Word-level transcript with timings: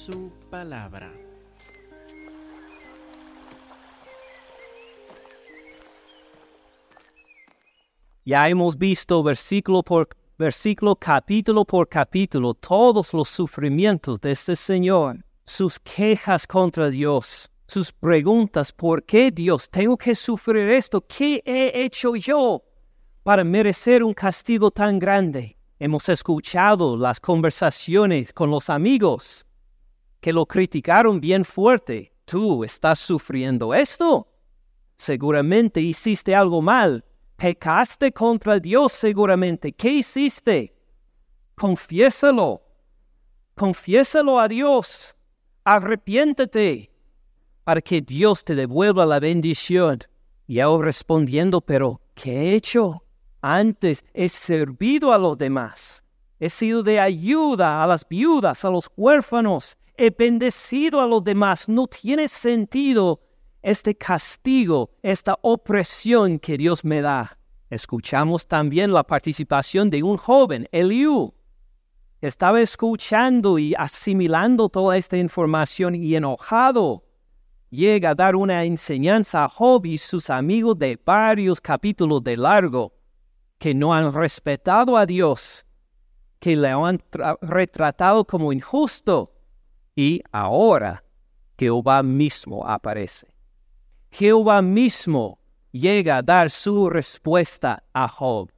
su 0.00 0.32
palabra. 0.48 1.12
Ya 8.24 8.48
hemos 8.48 8.78
visto 8.78 9.22
versículo 9.22 9.82
por 9.82 10.08
versículo, 10.38 10.96
capítulo 10.96 11.66
por 11.66 11.86
capítulo, 11.88 12.54
todos 12.54 13.12
los 13.12 13.28
sufrimientos 13.28 14.20
de 14.20 14.30
este 14.30 14.56
Señor, 14.56 15.22
sus 15.44 15.78
quejas 15.78 16.46
contra 16.46 16.88
Dios, 16.88 17.50
sus 17.66 17.92
preguntas, 17.92 18.72
¿por 18.72 19.04
qué 19.04 19.30
Dios 19.30 19.68
tengo 19.68 19.98
que 19.98 20.14
sufrir 20.14 20.70
esto? 20.70 21.04
¿Qué 21.06 21.42
he 21.44 21.84
hecho 21.84 22.16
yo 22.16 22.62
para 23.22 23.44
merecer 23.44 24.02
un 24.02 24.14
castigo 24.14 24.70
tan 24.70 24.98
grande? 24.98 25.58
Hemos 25.78 26.08
escuchado 26.08 26.96
las 26.96 27.20
conversaciones 27.20 28.32
con 28.32 28.50
los 28.50 28.70
amigos 28.70 29.44
que 30.20 30.32
lo 30.32 30.46
criticaron 30.46 31.20
bien 31.20 31.44
fuerte. 31.44 32.12
¿Tú 32.24 32.64
estás 32.64 32.98
sufriendo 32.98 33.74
esto? 33.74 34.28
Seguramente 34.96 35.80
hiciste 35.80 36.34
algo 36.34 36.62
mal 36.62 37.04
Pecaste 37.40 38.12
contra 38.12 38.60
Dios 38.60 38.92
seguramente. 38.92 39.72
¿Qué 39.72 39.88
hiciste? 39.88 40.74
Confiésalo. 41.54 42.60
Confiésalo 43.54 44.38
a 44.38 44.46
Dios. 44.46 45.16
Arrepiéntete 45.64 46.90
para 47.64 47.80
que 47.80 48.02
Dios 48.02 48.44
te 48.44 48.54
devuelva 48.54 49.06
la 49.06 49.20
bendición. 49.20 50.00
Y 50.46 50.60
ahora 50.60 50.84
respondiendo, 50.84 51.62
pero 51.62 52.02
¿qué 52.14 52.32
he 52.32 52.54
hecho? 52.56 53.04
Antes 53.40 54.04
he 54.12 54.28
servido 54.28 55.10
a 55.10 55.16
los 55.16 55.38
demás. 55.38 56.04
He 56.38 56.50
sido 56.50 56.82
de 56.82 57.00
ayuda 57.00 57.82
a 57.82 57.86
las 57.86 58.06
viudas, 58.06 58.66
a 58.66 58.70
los 58.70 58.90
huérfanos. 58.98 59.78
He 60.02 60.08
bendecido 60.08 61.02
a 61.02 61.06
los 61.06 61.22
demás. 61.22 61.68
No 61.68 61.86
tiene 61.86 62.26
sentido 62.26 63.20
este 63.60 63.94
castigo, 63.94 64.92
esta 65.02 65.38
opresión 65.42 66.38
que 66.38 66.56
Dios 66.56 66.86
me 66.86 67.02
da. 67.02 67.38
Escuchamos 67.68 68.48
también 68.48 68.94
la 68.94 69.02
participación 69.04 69.90
de 69.90 70.02
un 70.02 70.16
joven, 70.16 70.66
Eliú. 70.72 71.34
Estaba 72.22 72.62
escuchando 72.62 73.58
y 73.58 73.74
asimilando 73.74 74.70
toda 74.70 74.96
esta 74.96 75.18
información 75.18 75.94
y 75.94 76.14
enojado. 76.14 77.04
Llega 77.68 78.10
a 78.10 78.14
dar 78.14 78.36
una 78.36 78.64
enseñanza 78.64 79.44
a 79.44 79.50
Job 79.50 79.84
y 79.84 79.98
sus 79.98 80.30
amigos 80.30 80.78
de 80.78 80.98
varios 81.04 81.60
capítulos 81.60 82.24
de 82.24 82.38
largo, 82.38 82.94
que 83.58 83.74
no 83.74 83.92
han 83.92 84.14
respetado 84.14 84.96
a 84.96 85.04
Dios, 85.04 85.66
que 86.38 86.56
le 86.56 86.68
han 86.68 87.02
retratado 87.42 88.24
como 88.24 88.50
injusto. 88.50 89.34
Y 90.02 90.22
ahora 90.32 91.04
Jehová 91.58 92.02
mismo 92.02 92.66
aparece. 92.66 93.26
Jehová 94.10 94.62
mismo 94.62 95.38
llega 95.72 96.16
a 96.16 96.22
dar 96.22 96.50
su 96.50 96.88
respuesta 96.88 97.84
a 97.92 98.08
Job. 98.08 98.50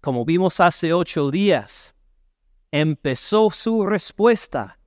Como 0.00 0.24
vimos 0.24 0.60
hace 0.60 0.92
ocho 0.92 1.32
días, 1.32 1.96
empezó 2.70 3.50
su 3.50 3.84
respuesta 3.84 4.78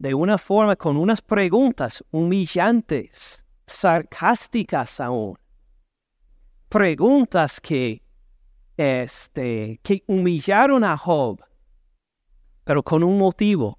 de 0.00 0.14
una 0.14 0.36
forma 0.36 0.74
con 0.74 0.96
unas 0.96 1.22
preguntas 1.22 2.02
humillantes, 2.10 3.44
sarcásticas 3.66 4.98
aún. 4.98 5.38
Preguntas 6.68 7.60
que, 7.60 8.02
este, 8.76 9.78
que 9.84 10.02
humillaron 10.08 10.82
a 10.82 10.98
Job, 10.98 11.38
pero 12.64 12.82
con 12.82 13.04
un 13.04 13.16
motivo, 13.16 13.78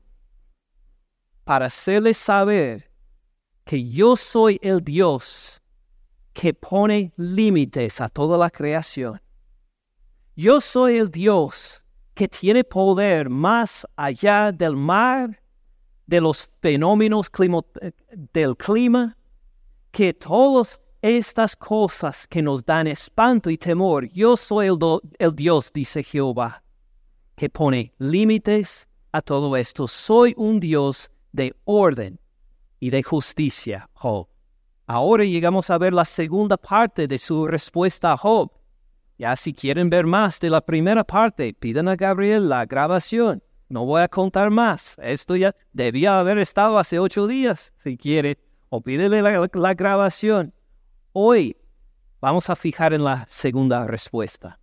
para 1.46 1.68
hacerle 1.68 2.14
saber 2.14 2.92
que 3.64 3.88
yo 3.88 4.16
soy 4.16 4.60
el 4.62 4.84
Dios 4.84 5.62
que 6.34 6.54
pone 6.54 7.14
límites 7.16 8.02
a 8.02 8.10
toda 8.10 8.38
la 8.38 8.50
creación. 8.50 9.22
Yo 10.36 10.60
soy 10.60 10.98
el 10.98 11.10
Dios 11.10 11.84
que 12.14 12.28
tiene 12.28 12.64
poder 12.64 13.30
más 13.30 13.88
allá 13.96 14.52
del 14.52 14.76
mar, 14.76 15.42
de 16.08 16.20
los 16.20 16.50
fenómenos 16.62 17.32
del 18.12 18.58
clima, 18.58 19.18
que 19.92 20.14
todas 20.14 20.80
estas 21.02 21.56
cosas 21.56 22.28
que 22.28 22.42
nos 22.42 22.66
dan 22.66 22.88
espanto 22.88 23.50
y 23.50 23.58
temor, 23.58 24.10
yo 24.10 24.36
soy 24.36 24.68
el, 24.68 24.78
el 25.20 25.36
Dios, 25.36 25.72
dice 25.72 26.04
Jehová, 26.04 26.64
que 27.36 27.50
pone 27.50 27.94
límites 28.00 28.88
a 29.12 29.22
todo 29.22 29.56
esto. 29.56 29.88
Soy 29.88 30.34
un 30.38 30.60
Dios 30.60 31.10
de 31.36 31.56
orden 31.66 32.20
y 32.80 32.90
de 32.90 33.04
justicia, 33.04 33.90
Job. 33.94 34.28
Ahora 34.88 35.24
llegamos 35.24 35.70
a 35.70 35.78
ver 35.78 35.94
la 35.94 36.06
segunda 36.06 36.58
parte 36.58 37.08
de 37.08 37.18
su 37.18 37.48
respuesta 37.48 38.14
a 38.14 38.18
Job. 38.18 38.52
Ya 39.18 39.36
si 39.36 39.54
quieren 39.54 39.90
ver 39.90 40.06
más 40.06 40.40
de 40.40 40.50
la 40.50 40.62
primera 40.62 41.04
parte, 41.04 41.54
pidan 41.54 41.88
a 41.88 41.96
Gabriel 41.96 42.50
la 42.50 42.66
grabación. 42.66 43.44
No 43.68 43.86
voy 43.86 44.02
a 44.02 44.08
contar 44.08 44.52
más. 44.52 44.96
Esto 45.02 45.36
ya 45.36 45.56
debía 45.74 46.20
haber 46.20 46.38
estado 46.38 46.78
hace 46.78 47.00
ocho 47.00 47.28
días, 47.28 47.74
si 47.78 47.98
quiere. 47.98 48.38
O 48.70 48.82
pídele 48.82 49.22
la, 49.22 49.50
la 49.54 49.74
grabación. 49.74 50.54
Hoy 51.14 51.58
vamos 52.22 52.50
a 52.50 52.56
fijar 52.56 52.94
en 52.94 53.04
la 53.04 53.26
segunda 53.28 53.88
respuesta. 53.88 54.60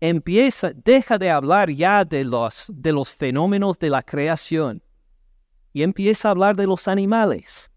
Empieza, 0.00 0.72
deja 0.74 1.16
de 1.18 1.30
hablar 1.30 1.70
ya 1.70 2.04
de 2.04 2.24
los, 2.24 2.66
de 2.72 2.92
los 2.92 3.12
fenómenos 3.12 3.78
de 3.78 3.90
la 3.90 4.02
creación 4.02 4.82
y 5.76 5.82
empieza 5.82 6.28
a 6.28 6.30
hablar 6.30 6.56
de 6.56 6.66
los 6.66 6.88
animales. 6.88 7.70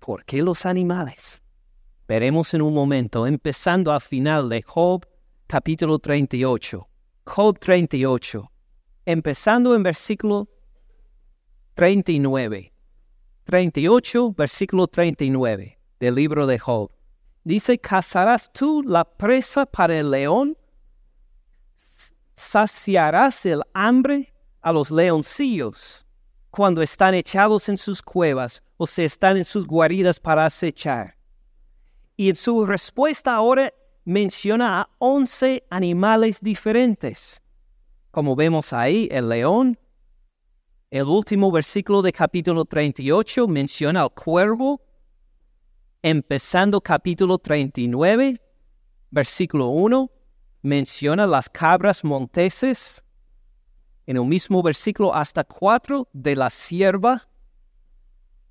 ¿Por 0.00 0.24
qué 0.24 0.42
los 0.42 0.66
animales? 0.66 1.44
Veremos 2.08 2.52
en 2.54 2.60
un 2.60 2.74
momento, 2.74 3.24
empezando 3.24 3.92
al 3.92 4.00
final 4.00 4.48
de 4.48 4.62
Job 4.62 5.06
capítulo 5.46 6.00
38. 6.00 6.88
Job 7.24 7.56
38, 7.60 8.50
empezando 9.04 9.76
en 9.76 9.84
versículo 9.84 10.48
39. 11.74 12.72
38, 13.44 14.32
versículo 14.32 14.88
39 14.88 15.78
del 16.00 16.14
libro 16.16 16.48
de 16.48 16.58
Job. 16.58 16.90
Dice, 17.44 17.78
¿cazarás 17.78 18.52
tú 18.52 18.82
la 18.82 19.04
presa 19.04 19.66
para 19.66 19.96
el 19.96 20.10
león? 20.10 20.58
¿Saciarás 22.34 23.46
el 23.46 23.62
hambre 23.72 24.34
a 24.62 24.72
los 24.72 24.90
leoncillos? 24.90 26.05
Cuando 26.56 26.80
están 26.80 27.12
echados 27.12 27.68
en 27.68 27.76
sus 27.76 28.00
cuevas 28.00 28.62
o 28.78 28.86
se 28.86 29.04
están 29.04 29.36
en 29.36 29.44
sus 29.44 29.66
guaridas 29.66 30.18
para 30.18 30.46
acechar. 30.46 31.14
Y 32.16 32.30
en 32.30 32.36
su 32.36 32.64
respuesta 32.64 33.34
ahora 33.34 33.74
menciona 34.06 34.80
a 34.80 34.88
once 34.96 35.64
animales 35.68 36.40
diferentes. 36.40 37.42
Como 38.10 38.34
vemos 38.34 38.72
ahí, 38.72 39.06
el 39.12 39.28
león. 39.28 39.78
El 40.90 41.02
último 41.02 41.52
versículo 41.52 42.00
de 42.00 42.10
capítulo 42.10 42.64
38 42.64 43.46
menciona 43.48 44.00
al 44.00 44.14
cuervo. 44.14 44.80
Empezando 46.00 46.80
capítulo 46.80 47.36
39, 47.36 48.40
versículo 49.10 49.66
1, 49.66 50.10
menciona 50.62 51.26
las 51.26 51.50
cabras 51.50 52.02
monteses 52.02 53.04
en 54.06 54.16
el 54.16 54.24
mismo 54.24 54.62
versículo 54.62 55.14
hasta 55.14 55.44
4 55.44 56.08
de 56.12 56.36
la 56.36 56.48
sierva. 56.48 57.28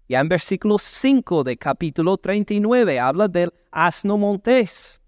Ya 0.07 0.19
en 0.19 0.30
versículo 0.30 0.78
5 0.78 1.44
de 1.44 1.57
capítulo 1.57 2.18
39 2.18 3.00
habla 3.00 3.28
del 3.28 3.54
asno 3.72 4.18
montés. 4.18 5.02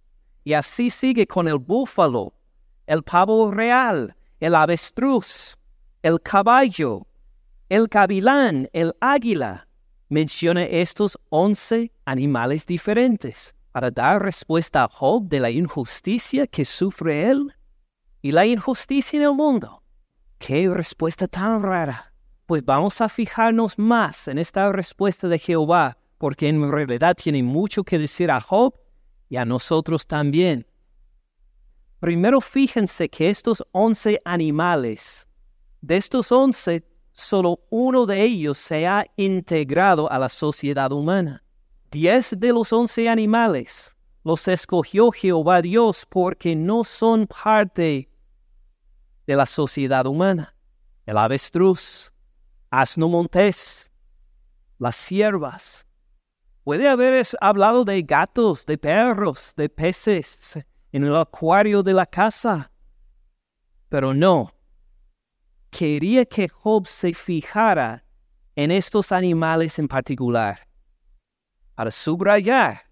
Y 0.43 0.53
así 0.53 0.89
sigue 0.89 1.27
con 1.27 1.47
el 1.47 1.57
búfalo, 1.57 2.33
el 2.85 3.03
pavo 3.03 3.51
real, 3.51 4.15
el 4.39 4.55
avestruz, 4.55 5.57
el 6.01 6.21
caballo, 6.21 7.05
el 7.67 7.87
gavilán, 7.87 8.69
el 8.71 8.93
águila. 9.01 9.67
Menciona 10.09 10.63
estos 10.63 11.17
once 11.29 11.91
animales 12.05 12.65
diferentes 12.65 13.53
para 13.73 13.91
dar 13.91 14.23
respuesta 14.23 14.85
a 14.85 14.87
Job 14.87 15.27
de 15.27 15.41
la 15.41 15.49
injusticia 15.49 16.47
que 16.47 16.63
sufre 16.63 17.29
él 17.29 17.53
y 18.21 18.31
la 18.31 18.45
injusticia 18.45 19.17
en 19.17 19.23
el 19.23 19.33
mundo. 19.33 19.83
¡Qué 20.37 20.69
respuesta 20.69 21.27
tan 21.27 21.63
rara! 21.63 22.13
Pues 22.45 22.63
vamos 22.63 23.01
a 23.01 23.09
fijarnos 23.09 23.77
más 23.77 24.27
en 24.27 24.37
esta 24.37 24.71
respuesta 24.71 25.27
de 25.27 25.39
Jehová, 25.39 25.97
porque 26.17 26.47
en 26.47 26.71
realidad 26.71 27.15
tiene 27.15 27.43
mucho 27.43 27.83
que 27.83 27.99
decir 27.99 28.31
a 28.31 28.39
Job 28.39 28.73
y 29.29 29.37
a 29.37 29.45
nosotros 29.45 30.07
también. 30.07 30.65
Primero 31.99 32.39
fíjense 32.39 33.09
que 33.09 33.29
estos 33.29 33.63
once 33.71 34.19
animales, 34.23 35.27
de 35.81 35.97
estos 35.97 36.31
once, 36.31 36.87
solo 37.11 37.59
uno 37.69 38.05
de 38.05 38.21
ellos 38.21 38.57
se 38.57 38.87
ha 38.87 39.05
integrado 39.15 40.09
a 40.11 40.19
la 40.19 40.29
sociedad 40.29 40.91
humana. 40.91 41.43
Diez 41.91 42.35
de 42.37 42.53
los 42.53 42.71
once 42.71 43.09
animales 43.09 43.95
los 44.23 44.47
escogió 44.47 45.11
Jehová 45.11 45.61
Dios 45.61 46.05
porque 46.07 46.55
no 46.55 46.83
son 46.83 47.27
parte 47.27 48.09
de 49.27 49.35
la 49.35 49.45
sociedad 49.45 50.05
humana. 50.07 50.55
El 51.05 51.17
avestruz, 51.17 52.11
asno 52.71 53.09
montés, 53.09 53.91
las 54.79 54.95
siervas. 54.95 55.85
Puede 56.63 56.87
haber 56.87 57.25
hablado 57.39 57.85
de 57.85 58.01
gatos, 58.01 58.65
de 58.65 58.77
perros, 58.77 59.53
de 59.55 59.69
peces 59.69 60.57
en 60.91 61.03
el 61.03 61.15
acuario 61.15 61.83
de 61.83 61.93
la 61.93 62.05
casa. 62.05 62.71
Pero 63.89 64.13
no. 64.13 64.53
Quería 65.69 66.25
que 66.25 66.47
Job 66.47 66.87
se 66.87 67.13
fijara 67.13 68.03
en 68.55 68.71
estos 68.71 69.11
animales 69.11 69.77
en 69.77 69.87
particular 69.87 70.67
para 71.75 71.91
subrayar 71.91 72.89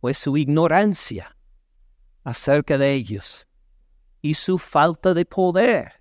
pues 0.00 0.18
su 0.18 0.36
ignorancia 0.36 1.36
acerca 2.22 2.78
de 2.78 2.92
ellos 2.92 3.48
y 4.22 4.34
su 4.34 4.56
falta 4.56 5.12
de 5.12 5.24
poder. 5.26 6.00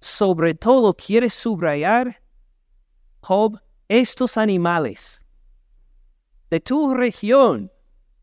Sobre 0.00 0.54
todo 0.54 0.94
quiere 0.94 1.28
subrayar, 1.28 2.22
Job, 3.20 3.60
estos 3.88 4.36
animales 4.36 5.24
de 6.50 6.60
tu 6.60 6.94
región, 6.94 7.70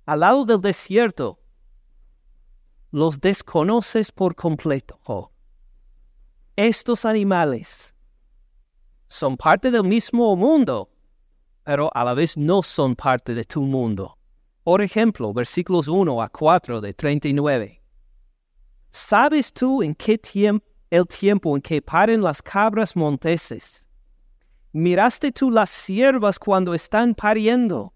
al 0.06 0.22
lado 0.22 0.45
del 0.45 0.62
desierto, 0.62 1.39
los 2.92 3.19
desconoces 3.19 4.12
por 4.12 4.36
completo. 4.36 5.00
Estos 6.56 7.04
animales 7.04 7.94
son 9.10 9.36
parte 9.36 9.69
del 9.69 9.83
mismo 9.83 10.33
mundo, 10.38 10.89
pero 11.63 11.92
a 11.94 12.06
la 12.06 12.13
vez 12.13 12.38
no 12.38 12.63
son 12.63 12.95
parte 12.95 13.33
de 13.33 13.44
tu 13.44 13.63
mundo. 13.63 14.18
Por 14.66 14.82
ejemplo, 14.82 15.32
versículos 15.32 15.88
1 15.88 16.24
a 16.24 16.28
4 16.28 16.82
de 16.82 16.92
39. 16.92 17.84
¿Sabes 18.90 19.54
tú 19.54 19.84
en 19.84 19.94
qué 19.94 20.18
tiempo 20.18 20.66
el 20.90 21.06
tiempo 21.06 21.56
en 21.56 21.62
que 21.62 21.84
paren 21.84 22.24
las 22.24 22.42
cabras 22.42 22.96
monteses? 22.96 23.88
¿Miraste 24.72 25.32
tú 25.32 25.52
las 25.52 25.70
siervas 25.70 26.40
cuando 26.40 26.74
están 26.74 27.14
pariendo? 27.14 27.94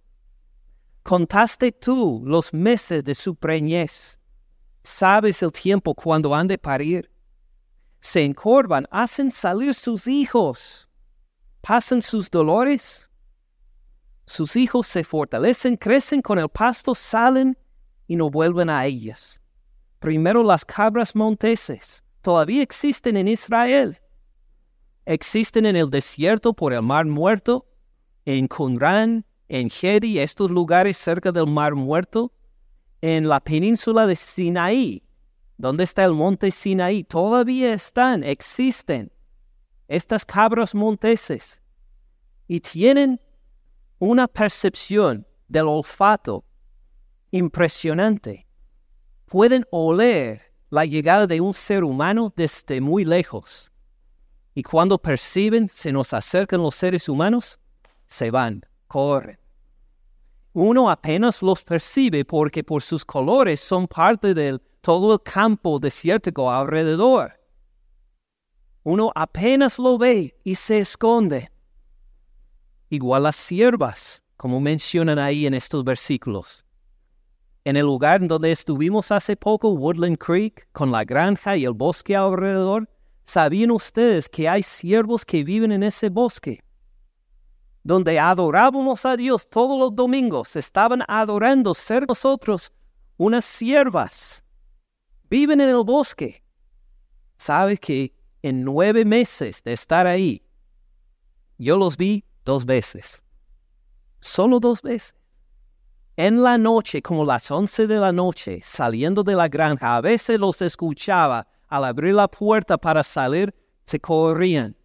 ¿Contaste 1.02 1.72
tú 1.72 2.22
los 2.24 2.54
meses 2.54 3.04
de 3.04 3.16
su 3.16 3.34
preñez? 3.34 4.20
¿Sabes 4.84 5.42
el 5.42 5.52
tiempo 5.52 5.96
cuando 5.96 6.36
han 6.36 6.46
de 6.46 6.60
parir? 6.60 7.10
Se 8.00 8.24
encorvan, 8.24 8.86
hacen 8.92 9.32
salir 9.32 9.74
sus 9.74 10.06
hijos, 10.06 10.88
pasan 11.62 12.04
sus 12.04 12.30
dolores 12.30 13.09
sus 14.30 14.56
hijos 14.56 14.86
se 14.86 15.04
fortalecen, 15.04 15.76
crecen 15.76 16.22
con 16.22 16.38
el 16.38 16.48
pasto, 16.50 16.94
salen 16.94 17.58
y 18.06 18.16
no 18.16 18.30
vuelven 18.30 18.70
a 18.70 18.86
ellas. 18.86 19.42
Primero 19.98 20.44
las 20.44 20.64
cabras 20.64 21.16
monteses 21.16 22.04
todavía 22.22 22.62
existen 22.62 23.18
en 23.18 23.28
Israel. 23.28 23.98
Existen 25.06 25.66
en 25.66 25.76
el 25.76 25.90
desierto 25.90 26.54
por 26.54 26.74
el 26.74 26.84
mar 26.84 27.06
muerto, 27.06 27.66
en 28.24 28.48
Qumran, 28.48 29.26
en 29.48 29.68
Hedi, 29.68 30.20
estos 30.20 30.52
lugares 30.52 30.96
cerca 30.96 31.32
del 31.32 31.48
mar 31.48 31.74
muerto, 31.74 32.32
en 33.02 33.28
la 33.28 33.40
península 33.40 34.06
de 34.06 34.16
Sinaí, 34.16 35.02
donde 35.58 35.86
está 35.86 36.06
el 36.06 36.14
monte 36.14 36.52
Sinaí, 36.52 37.04
todavía 37.04 37.74
están, 37.74 38.24
existen 38.24 39.12
estas 39.88 40.24
cabras 40.24 40.76
monteses 40.76 41.64
y 42.48 42.60
tienen 42.60 43.20
una 44.00 44.30
percepción 44.30 45.28
del 45.50 45.68
olfato 45.68 46.46
impresionante. 47.32 48.48
Pueden 49.26 49.66
oler 49.72 50.42
la 50.70 50.86
llegada 50.86 51.28
de 51.28 51.42
un 51.42 51.54
ser 51.54 51.84
humano 51.84 52.34
desde 52.36 52.80
muy 52.80 53.04
lejos. 53.04 53.72
Y 54.56 54.64
cuando 54.64 54.98
perciben 54.98 55.68
se 55.68 55.92
nos 55.92 56.14
acercan 56.14 56.62
los 56.62 56.76
seres 56.76 57.10
humanos, 57.10 57.60
se 58.06 58.32
van, 58.32 58.66
corren. 58.88 59.38
Uno 60.54 60.90
apenas 60.90 61.44
los 61.44 61.64
percibe 61.64 62.26
porque 62.26 62.64
por 62.64 62.82
sus 62.82 63.06
colores 63.06 63.60
son 63.60 63.88
parte 63.88 64.34
de 64.34 64.60
todo 64.82 65.14
el 65.14 65.22
campo 65.22 65.78
desértico 65.78 66.50
alrededor. 66.50 67.34
Uno 68.84 69.12
apenas 69.14 69.78
lo 69.78 69.98
ve 69.98 70.36
y 70.44 70.56
se 70.56 70.80
esconde 70.80 71.52
igual 72.90 73.24
las 73.24 73.36
siervas, 73.36 74.24
como 74.38 74.60
mencionan 74.60 75.20
ahí 75.20 75.46
en 75.46 75.54
estos 75.54 75.84
versículos. 75.84 76.64
En 77.64 77.78
el 77.78 77.86
lugar 77.86 78.26
donde 78.26 78.52
estuvimos 78.52 79.12
hace 79.12 79.36
poco, 79.36 79.72
Woodland 79.72 80.18
Creek, 80.18 80.68
con 80.72 80.92
la 80.92 81.04
granja 81.04 81.56
y 81.56 81.66
el 81.66 81.74
bosque 81.74 82.16
alrededor, 82.16 82.90
¿sabían 83.24 83.72
ustedes 83.72 84.28
que 84.28 84.50
hay 84.50 84.64
siervos 84.64 85.26
que 85.26 85.44
viven 85.44 85.72
en 85.72 85.84
ese 85.84 86.10
bosque? 86.10 86.64
Donde 87.84 88.20
adorábamos 88.20 89.06
a 89.06 89.16
Dios 89.16 89.48
todos 89.50 89.80
los 89.80 89.96
domingos, 89.96 90.56
estaban 90.56 91.04
adorando 91.08 91.74
ser 91.74 92.08
nosotros 92.08 92.72
unas 93.18 93.46
siervas. 93.46 94.44
Viven 95.30 95.62
en 95.62 95.70
el 95.70 95.84
bosque. 95.84 96.42
¿Sabe 97.38 97.78
que 97.78 98.14
en 98.42 98.64
nueve 98.64 99.06
meses 99.06 99.62
de 99.64 99.74
estar 99.74 100.08
ahí, 100.08 100.42
yo 101.58 101.78
los 101.78 101.98
vi 101.98 102.24
dos 102.50 102.66
veces. 102.66 103.24
Solo 104.20 104.60
dos 104.60 104.82
veces. 104.82 105.16
En 106.18 106.42
la 106.44 106.58
noche, 106.58 107.02
como 107.02 107.24
las 107.24 107.50
once 107.52 107.86
de 107.88 107.96
la 107.96 108.12
noche, 108.12 108.60
saliendo 108.64 109.24
de 109.24 109.36
la 109.36 109.48
granja, 109.48 109.96
a 109.96 110.02
veces 110.02 110.40
los 110.40 110.62
escuchaba. 110.62 111.48
Al 111.68 111.86
abrir 111.86 112.16
la 112.16 112.28
puerta 112.28 112.78
para 112.78 113.04
salir, 113.04 113.54
se 113.86 114.00
corrían. 114.00 114.76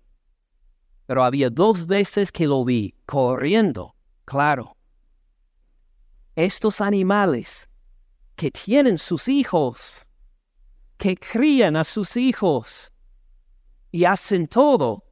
Pero 1.06 1.25
había 1.25 1.49
dos 1.49 1.87
veces 1.87 2.31
que 2.31 2.46
lo 2.46 2.64
vi, 2.64 2.94
corriendo, 3.06 3.94
claro. 4.26 4.76
Estos 6.37 6.82
animales 6.82 7.66
que 8.37 8.50
tienen 8.50 8.99
sus 8.99 9.26
hijos, 9.28 10.06
que 10.99 11.16
crían 11.16 11.76
a 11.76 11.84
sus 11.84 12.16
hijos 12.16 12.93
y 13.90 14.05
hacen 14.05 14.46
todo 14.46 15.05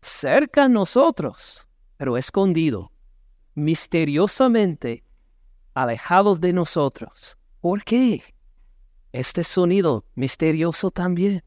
cerca 0.00 0.64
a 0.64 0.68
nosotros 0.68 1.65
pero 1.96 2.16
escondido, 2.16 2.92
misteriosamente 3.54 5.04
alejados 5.74 6.40
de 6.40 6.52
nosotros. 6.52 7.36
¿Por 7.60 7.84
qué? 7.84 8.22
Este 9.12 9.44
sonido 9.44 10.04
misterioso 10.14 10.90
también. 10.90 11.42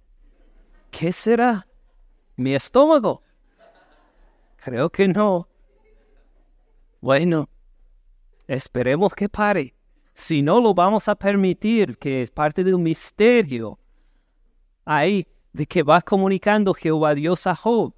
¿Qué 0.91 1.11
será? 1.11 1.67
¿Mi 2.35 2.55
estómago? 2.55 3.21
Creo 4.57 4.89
que 4.89 5.07
no. 5.07 5.47
Bueno, 7.01 7.49
esperemos 8.47 9.13
que 9.13 9.29
pare. 9.29 9.73
Si 10.13 10.41
no, 10.41 10.59
lo 10.59 10.73
vamos 10.73 11.07
a 11.07 11.15
permitir, 11.15 11.97
que 11.97 12.21
es 12.21 12.31
parte 12.31 12.63
del 12.63 12.77
misterio 12.77 13.79
ahí 14.83 15.25
de 15.53 15.65
que 15.65 15.83
va 15.83 16.01
comunicando 16.01 16.73
Jehová 16.73 17.13
Dios 17.13 17.45
a 17.47 17.55
Job 17.55 17.93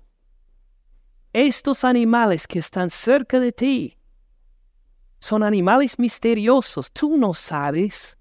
estos 1.33 1.83
animales 1.83 2.45
que 2.45 2.59
están 2.59 2.89
cerca 2.89 3.39
de 3.39 3.51
ti 3.51 3.97
son 5.19 5.43
animales 5.43 5.97
misteriosos. 5.97 6.91
Tú 6.91 7.15
no 7.17 7.33
sabes 7.33 8.17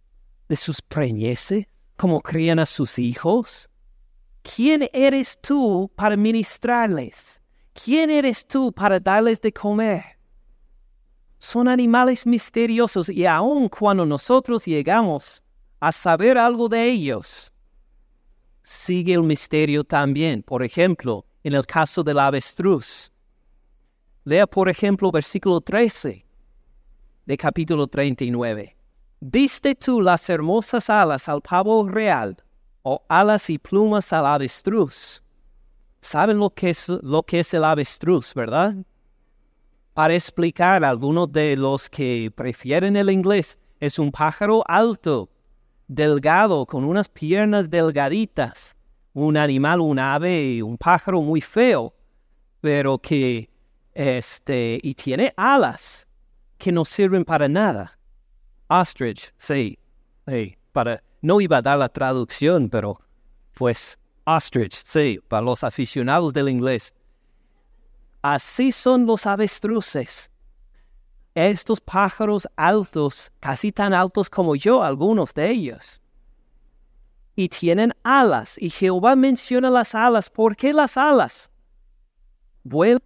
de 0.49 0.57
sus 0.57 0.81
preñeces, 0.83 1.67
cómo 1.97 2.21
crían 2.21 2.59
a 2.59 2.67
sus 2.67 2.99
hijos. 2.99 3.69
¿Quién 4.43 4.89
eres 4.93 5.39
tú 5.41 5.91
para 5.95 6.17
ministrarles? 6.17 7.43
¿Quién 7.73 8.11
eres 8.11 8.47
tú 8.47 8.73
para 8.73 9.01
darles 9.01 9.41
de 9.41 9.53
comer? 9.53 10.03
Son 11.39 11.69
animales 11.69 12.27
misteriosos 12.27 13.09
y 13.09 13.27
aun 13.27 13.69
cuando 13.69 14.05
nosotros 14.05 14.65
llegamos 14.67 15.43
a 15.81 15.91
saber 15.91 16.37
algo 16.37 16.69
de 16.69 16.85
ellos, 16.91 17.51
sigue 18.63 19.15
el 19.15 19.23
misterio 19.23 19.83
también. 19.83 20.43
Por 20.43 20.63
ejemplo, 20.63 21.25
en 21.43 21.55
el 21.55 21.67
caso 21.67 22.03
del 22.03 22.19
avestruz. 22.19 23.11
Lea, 24.25 24.47
por 24.47 24.69
ejemplo, 24.69 25.11
versículo 25.11 25.61
13 25.61 26.25
de 27.27 27.37
capítulo 27.37 27.87
39. 27.87 28.77
¿Diste 29.21 29.75
tú 29.75 30.01
las 30.01 30.29
hermosas 30.29 30.91
alas 30.91 31.29
al 31.29 31.43
pavo 31.43 31.89
real 31.89 32.37
o 32.83 33.03
alas 33.09 33.51
y 33.51 33.59
plumas 33.59 34.13
al 34.13 34.27
avestruz? 34.27 35.23
¿Saben 36.01 36.39
lo 36.39 36.51
que 36.51 36.71
es, 36.71 36.89
lo 36.89 37.23
que 37.23 37.41
es 37.41 37.53
el 37.53 37.65
avestruz, 37.65 38.35
verdad? 38.35 38.75
Para 39.93 40.15
explicar 40.15 40.85
a 40.85 40.89
algunos 40.89 41.31
de 41.31 41.57
los 41.57 41.91
que 41.91 42.33
prefieren 42.35 42.97
el 42.97 43.11
inglés, 43.11 43.59
es 43.81 43.99
un 43.99 44.11
pájaro 44.11 44.63
alto, 44.67 45.31
delgado, 45.89 46.65
con 46.65 46.85
unas 46.85 47.09
piernas 47.09 47.69
delgaditas, 47.69 48.77
un 49.13 49.37
animal, 49.37 49.81
un 49.81 49.99
ave, 49.99 50.63
un 50.63 50.77
pájaro 50.77 51.21
muy 51.23 51.41
feo, 51.41 51.95
pero 52.61 52.99
que, 52.99 53.51
este, 53.95 54.79
y 54.83 54.95
tiene 54.95 55.33
alas 55.37 56.07
que 56.59 56.71
no 56.71 56.85
sirven 56.85 57.25
para 57.25 57.49
nada. 57.49 57.99
Ostrich, 58.69 59.33
sí, 59.37 59.79
para, 60.73 61.03
no 61.23 61.41
iba 61.41 61.57
a 61.57 61.63
dar 61.63 61.79
la 61.79 61.89
traducción, 61.89 62.69
pero 62.69 63.01
pues 63.55 63.99
ostrich, 64.25 64.75
sí, 64.85 65.19
para 65.29 65.43
los 65.43 65.65
aficionados 65.65 66.33
del 66.33 66.49
inglés. 66.49 66.95
Así 68.23 68.71
son 68.71 69.07
los 69.07 69.27
avestruces. 69.27 70.31
Estos 71.35 71.81
pájaros 71.81 72.47
altos, 72.57 73.33
casi 73.41 73.73
tan 73.73 73.95
altos 73.95 74.29
como 74.29 74.57
yo, 74.57 74.83
algunos 74.83 75.33
de 75.33 75.51
ellos. 75.51 76.01
Y 77.37 77.49
tienen 77.49 77.95
alas, 78.03 78.57
y 78.59 78.71
Jehová 78.71 79.17
menciona 79.17 79.71
las 79.71 79.95
alas. 79.95 80.29
¿Por 80.29 80.57
qué 80.57 80.73
las 80.73 80.97
alas? 80.97 81.51
¿Vuelan 82.65 83.03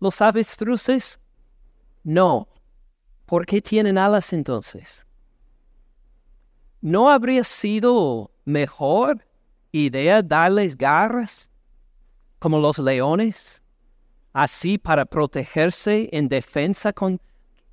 los 0.00 0.20
avestruces? 0.20 1.20
No. 2.04 2.48
¿Por 3.26 3.46
qué 3.46 3.60
tienen 3.60 3.98
alas 3.98 4.32
entonces? 4.32 5.04
¿No 6.80 7.10
habría 7.10 7.44
sido 7.44 8.30
mejor 8.44 9.26
idea 9.72 10.22
darles 10.22 10.76
garras 10.76 11.50
como 12.38 12.58
los 12.58 12.78
leones? 12.78 13.62
Así 14.32 14.78
para 14.78 15.04
protegerse 15.04 16.08
en 16.12 16.28
defensa 16.28 16.92
con... 16.92 17.20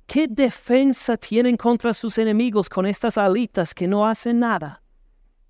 ¿Qué 0.06 0.28
defensa 0.28 1.16
tienen 1.16 1.56
contra 1.56 1.92
sus 1.92 2.18
enemigos 2.18 2.68
con 2.68 2.86
estas 2.86 3.18
alitas 3.18 3.74
que 3.74 3.88
no 3.88 4.06
hacen 4.06 4.40
nada 4.40 4.82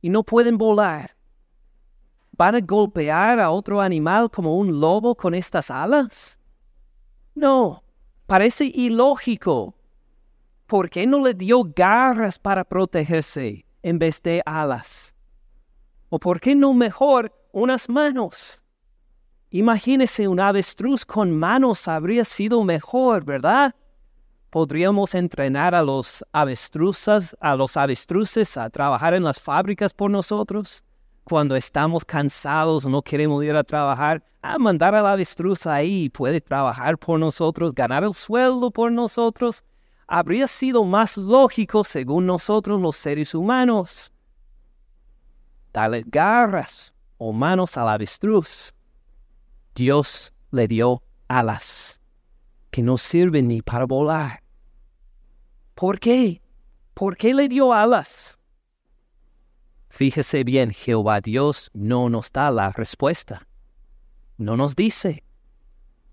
y 0.07 0.09
no 0.09 0.23
pueden 0.23 0.57
volar? 0.57 1.17
¿Van 2.31 2.55
a 2.55 2.61
golpear 2.61 3.41
a 3.41 3.51
otro 3.51 3.81
animal 3.81 4.31
como 4.31 4.57
un 4.57 4.79
lobo 4.79 5.17
con 5.17 5.35
estas 5.35 5.69
alas? 5.69 6.39
No, 7.35 7.83
parece 8.25 8.67
ilógico. 8.67 9.75
¿Por 10.69 10.89
qué 10.91 11.09
no 11.09 11.25
le 11.25 11.35
dio 11.35 11.65
garras 11.75 12.39
para 12.39 12.63
protegerse 12.63 13.67
en 13.83 13.99
vez 13.99 14.23
de 14.23 14.41
alas? 14.47 15.13
¿O 16.09 16.21
por 16.21 16.39
qué 16.39 16.55
no 16.55 16.73
mejor 16.73 17.33
unas 17.51 17.89
manos? 17.89 18.63
Imagínese 19.51 20.29
un 20.29 20.39
avestruz 20.39 21.05
con 21.05 21.37
manos 21.37 21.89
habría 21.89 22.25
sido 22.25 22.63
mejor, 22.63 23.25
¿verdad? 23.25 23.75
Podríamos 24.57 25.15
entrenar 25.15 25.75
a 25.75 25.83
los 25.83 26.25
avestruzas, 26.33 27.37
a 27.41 27.55
los 27.57 27.77
avestruces 27.77 28.57
a 28.57 28.71
trabajar 28.71 29.13
en 29.13 29.23
las 29.23 29.39
fábricas 29.39 29.93
por 29.93 30.11
nosotros. 30.11 30.83
Cuando 31.25 31.57
estamos 31.57 32.07
cansados, 32.07 32.87
no 32.87 33.03
queremos 33.03 33.45
ir 33.45 33.55
a 33.55 33.65
trabajar, 33.65 34.25
a 34.41 34.57
mandar 34.57 34.95
al 34.95 35.07
avestruz 35.09 35.67
ahí, 35.67 36.09
puede 36.09 36.41
trabajar 36.41 36.97
por 36.97 37.21
nosotros, 37.21 37.75
ganar 37.75 38.03
el 38.03 38.15
sueldo 38.15 38.71
por 38.71 38.91
nosotros. 38.91 39.63
Habría 40.07 40.47
sido 40.47 40.85
más 40.85 41.19
lógico, 41.19 41.85
según 41.85 42.25
nosotros 42.25 42.81
los 42.81 42.97
seres 42.97 43.35
humanos, 43.35 44.11
darle 45.71 46.03
garras 46.07 46.95
o 47.19 47.31
manos 47.31 47.77
al 47.77 47.91
avestruz. 47.91 48.73
Dios 49.75 50.33
le 50.51 50.67
dio 50.67 51.03
alas 51.29 52.01
que 52.71 52.81
no 52.81 52.97
sirven 52.97 53.49
ni 53.49 53.61
para 53.61 53.85
volar. 53.85 54.46
¿Por 55.77 56.01
qué? 56.01 56.41
¿Por 56.95 57.19
qué 57.19 57.35
le 57.35 57.51
dio 57.51 57.71
alas? 57.71 58.39
Fíjese 59.91 60.43
bien, 60.43 60.71
Jehová 60.71 61.21
Dios 61.21 61.71
no 61.75 62.09
nos 62.09 62.33
da 62.33 62.51
la 62.51 62.71
respuesta. 62.71 63.47
No 64.39 64.57
nos 64.57 64.75
dice. 64.75 65.23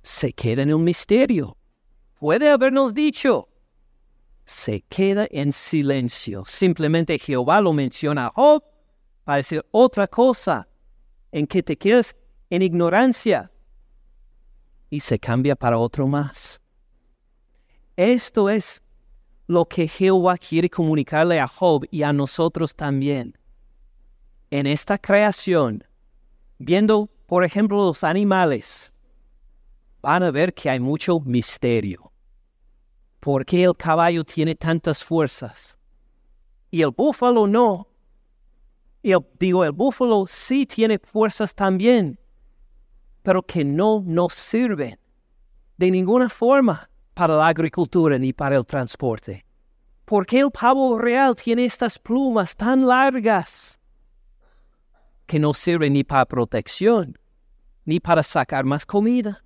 Se 0.01 0.33
queda 0.33 0.63
en 0.63 0.73
un 0.73 0.83
misterio. 0.83 1.55
Puede 2.19 2.49
habernos 2.51 2.93
dicho. 2.93 3.47
Se 4.43 4.81
queda 4.81 5.29
en 5.31 5.53
silencio. 5.53 6.43
Simplemente 6.45 7.17
Jehová 7.17 7.61
lo 7.61 7.71
menciona 7.71 8.27
a 8.27 8.33
Job 8.35 8.65
para 9.23 9.37
decir 9.37 9.65
otra 9.71 10.09
cosa 10.09 10.67
en 11.31 11.47
que 11.47 11.63
te 11.63 11.77
quedas 11.77 12.17
en 12.49 12.63
ignorancia 12.63 13.49
y 14.89 14.99
se 14.99 15.17
cambia 15.19 15.55
para 15.55 15.77
otro 15.77 16.05
más. 16.05 16.61
Esto 17.95 18.49
es 18.49 18.83
lo 19.47 19.65
que 19.65 19.87
Jehová 19.87 20.37
quiere 20.37 20.69
comunicarle 20.69 21.39
a 21.39 21.47
Job 21.47 21.85
y 21.91 22.03
a 22.03 22.13
nosotros 22.13 22.75
también. 22.75 23.37
En 24.49 24.67
esta 24.67 24.97
creación, 24.97 25.83
viendo, 26.59 27.09
por 27.27 27.43
ejemplo, 27.43 27.85
los 27.85 28.03
animales, 28.03 28.93
van 30.01 30.23
a 30.23 30.31
ver 30.31 30.53
que 30.53 30.69
hay 30.69 30.79
mucho 30.79 31.19
misterio. 31.19 32.11
¿Por 33.19 33.45
qué 33.45 33.63
el 33.63 33.75
caballo 33.75 34.23
tiene 34.23 34.55
tantas 34.55 35.03
fuerzas? 35.03 35.77
Y 36.69 36.81
el 36.81 36.91
búfalo 36.91 37.47
no. 37.47 37.87
Y 39.01 39.13
digo, 39.39 39.63
el 39.65 39.71
búfalo 39.71 40.25
sí 40.27 40.65
tiene 40.65 40.99
fuerzas 40.99 41.53
también, 41.53 42.19
pero 43.21 43.41
que 43.41 43.63
no 43.63 44.01
nos 44.05 44.33
sirven 44.33 44.99
de 45.77 45.91
ninguna 45.91 46.29
forma 46.29 46.89
para 47.13 47.35
la 47.35 47.47
agricultura 47.47 48.17
ni 48.17 48.33
para 48.33 48.55
el 48.55 48.65
transporte. 48.65 49.45
¿Por 50.05 50.25
qué 50.25 50.39
el 50.39 50.51
pavo 50.51 50.97
real 50.97 51.35
tiene 51.35 51.65
estas 51.65 51.97
plumas 51.97 52.55
tan 52.55 52.85
largas 52.85 53.79
que 55.25 55.39
no 55.39 55.53
sirven 55.53 55.93
ni 55.93 56.03
para 56.03 56.25
protección 56.25 57.17
ni 57.85 57.99
para 57.99 58.23
sacar 58.23 58.65
más 58.65 58.85
comida? 58.85 59.43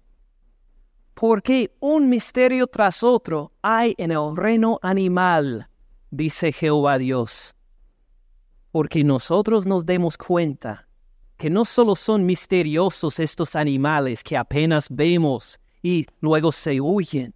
Porque 1.13 1.75
un 1.79 2.09
misterio 2.09 2.67
tras 2.67 3.03
otro 3.03 3.51
hay 3.61 3.95
en 3.97 4.11
el 4.11 4.35
reino 4.35 4.79
animal, 4.81 5.67
dice 6.11 6.51
Jehová 6.51 6.97
Dios. 6.97 7.55
Porque 8.71 9.03
nosotros 9.03 9.65
nos 9.65 9.85
demos 9.85 10.17
cuenta 10.17 10.87
que 11.37 11.49
no 11.49 11.65
solo 11.65 11.95
son 11.95 12.25
misteriosos 12.25 13.19
estos 13.19 13.55
animales 13.55 14.23
que 14.23 14.37
apenas 14.37 14.87
vemos 14.89 15.59
y 15.81 16.05
luego 16.19 16.51
se 16.51 16.81
huyen, 16.81 17.33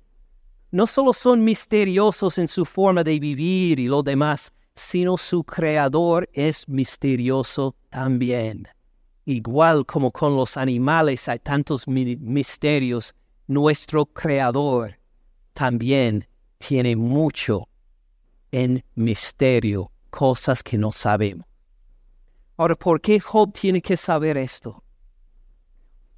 no 0.71 0.87
solo 0.87 1.13
son 1.13 1.43
misteriosos 1.43 2.37
en 2.37 2.47
su 2.47 2.65
forma 2.65 3.03
de 3.03 3.19
vivir 3.19 3.79
y 3.79 3.87
lo 3.87 4.01
demás, 4.01 4.53
sino 4.73 5.17
su 5.17 5.43
creador 5.43 6.29
es 6.33 6.67
misterioso 6.67 7.75
también. 7.89 8.67
Igual 9.25 9.85
como 9.85 10.11
con 10.11 10.35
los 10.35 10.57
animales 10.57 11.27
hay 11.27 11.39
tantos 11.39 11.87
misterios, 11.87 13.13
nuestro 13.47 14.05
creador 14.05 14.97
también 15.53 16.27
tiene 16.57 16.95
mucho 16.95 17.67
en 18.51 18.83
misterio, 18.95 19.91
cosas 20.09 20.63
que 20.63 20.77
no 20.77 20.91
sabemos. 20.91 21.45
Ahora, 22.57 22.75
¿por 22.75 23.01
qué 23.01 23.19
Job 23.19 23.51
tiene 23.53 23.81
que 23.81 23.97
saber 23.97 24.37
esto? 24.37 24.83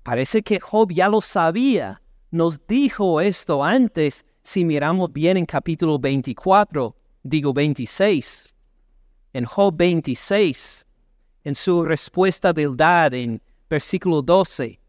Parece 0.04 0.44
que 0.44 0.60
Job 0.60 0.92
ya 0.92 1.08
lo 1.08 1.22
sabía. 1.22 2.02
Nos 2.32 2.66
dijo 2.68 3.22
esto 3.22 3.64
antes 3.64 4.26
si 4.44 4.66
miramos 4.66 5.12
bien 5.12 5.38
en 5.38 5.46
capítulo 5.46 5.98
24, 5.98 6.96
digo 7.24 7.54
26. 7.54 8.54
En 9.32 9.46
Job 9.46 9.74
26, 9.76 10.86
en 11.46 11.56
su 11.56 11.84
respuesta 11.84 12.54
de 12.54 12.68
verdad 12.68 13.14
en 13.14 13.42
versículo 13.70 14.22
12. 14.22 14.80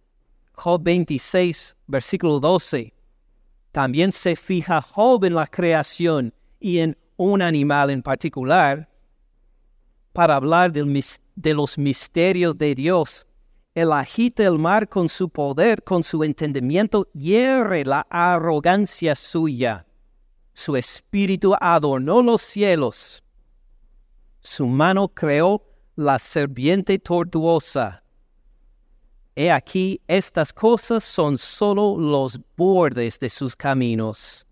Job 0.53 0.83
26, 0.83 1.77
versículo 1.87 2.41
12. 2.41 2.93
También 3.73 4.13
se 4.13 4.37
fija 4.37 4.83
Job 4.83 5.25
en 5.25 5.35
la 5.35 5.47
creación 5.47 6.35
y 6.61 6.79
en 6.79 6.97
un 7.17 7.41
animal 7.41 7.91
en 7.91 8.03
particular 8.03 8.89
para 10.13 10.37
hablar 10.37 10.73
de 10.73 11.55
los 11.55 11.79
misterios 11.79 12.59
de 12.59 12.75
Dios. 12.75 13.27
Él 13.75 13.93
agita 13.93 14.45
el 14.45 14.59
mar 14.59 14.89
con 14.89 15.09
su 15.09 15.29
poder, 15.29 15.83
con 15.83 16.05
su 16.05 16.23
entendimiento, 16.23 17.09
hierre 17.13 17.85
la 17.85 18.07
arrogancia 18.09 19.17
suya. 19.17 19.87
Su 20.53 20.77
espíritu 20.77 21.55
adornó 21.61 22.23
los 22.23 22.43
cielos. 22.43 23.25
Su 24.41 24.67
mano 24.67 25.09
creó 25.09 25.65
la 25.97 26.19
serpiente 26.19 26.99
tortuosa. 26.99 28.05
He 29.35 29.51
aquí, 29.51 30.01
estas 30.07 30.53
cosas 30.53 31.03
son 31.03 31.37
sólo 31.37 31.97
los 31.99 32.39
bordes 32.57 33.19
de 33.19 33.29
sus 33.29 33.57
caminos. 33.57 34.47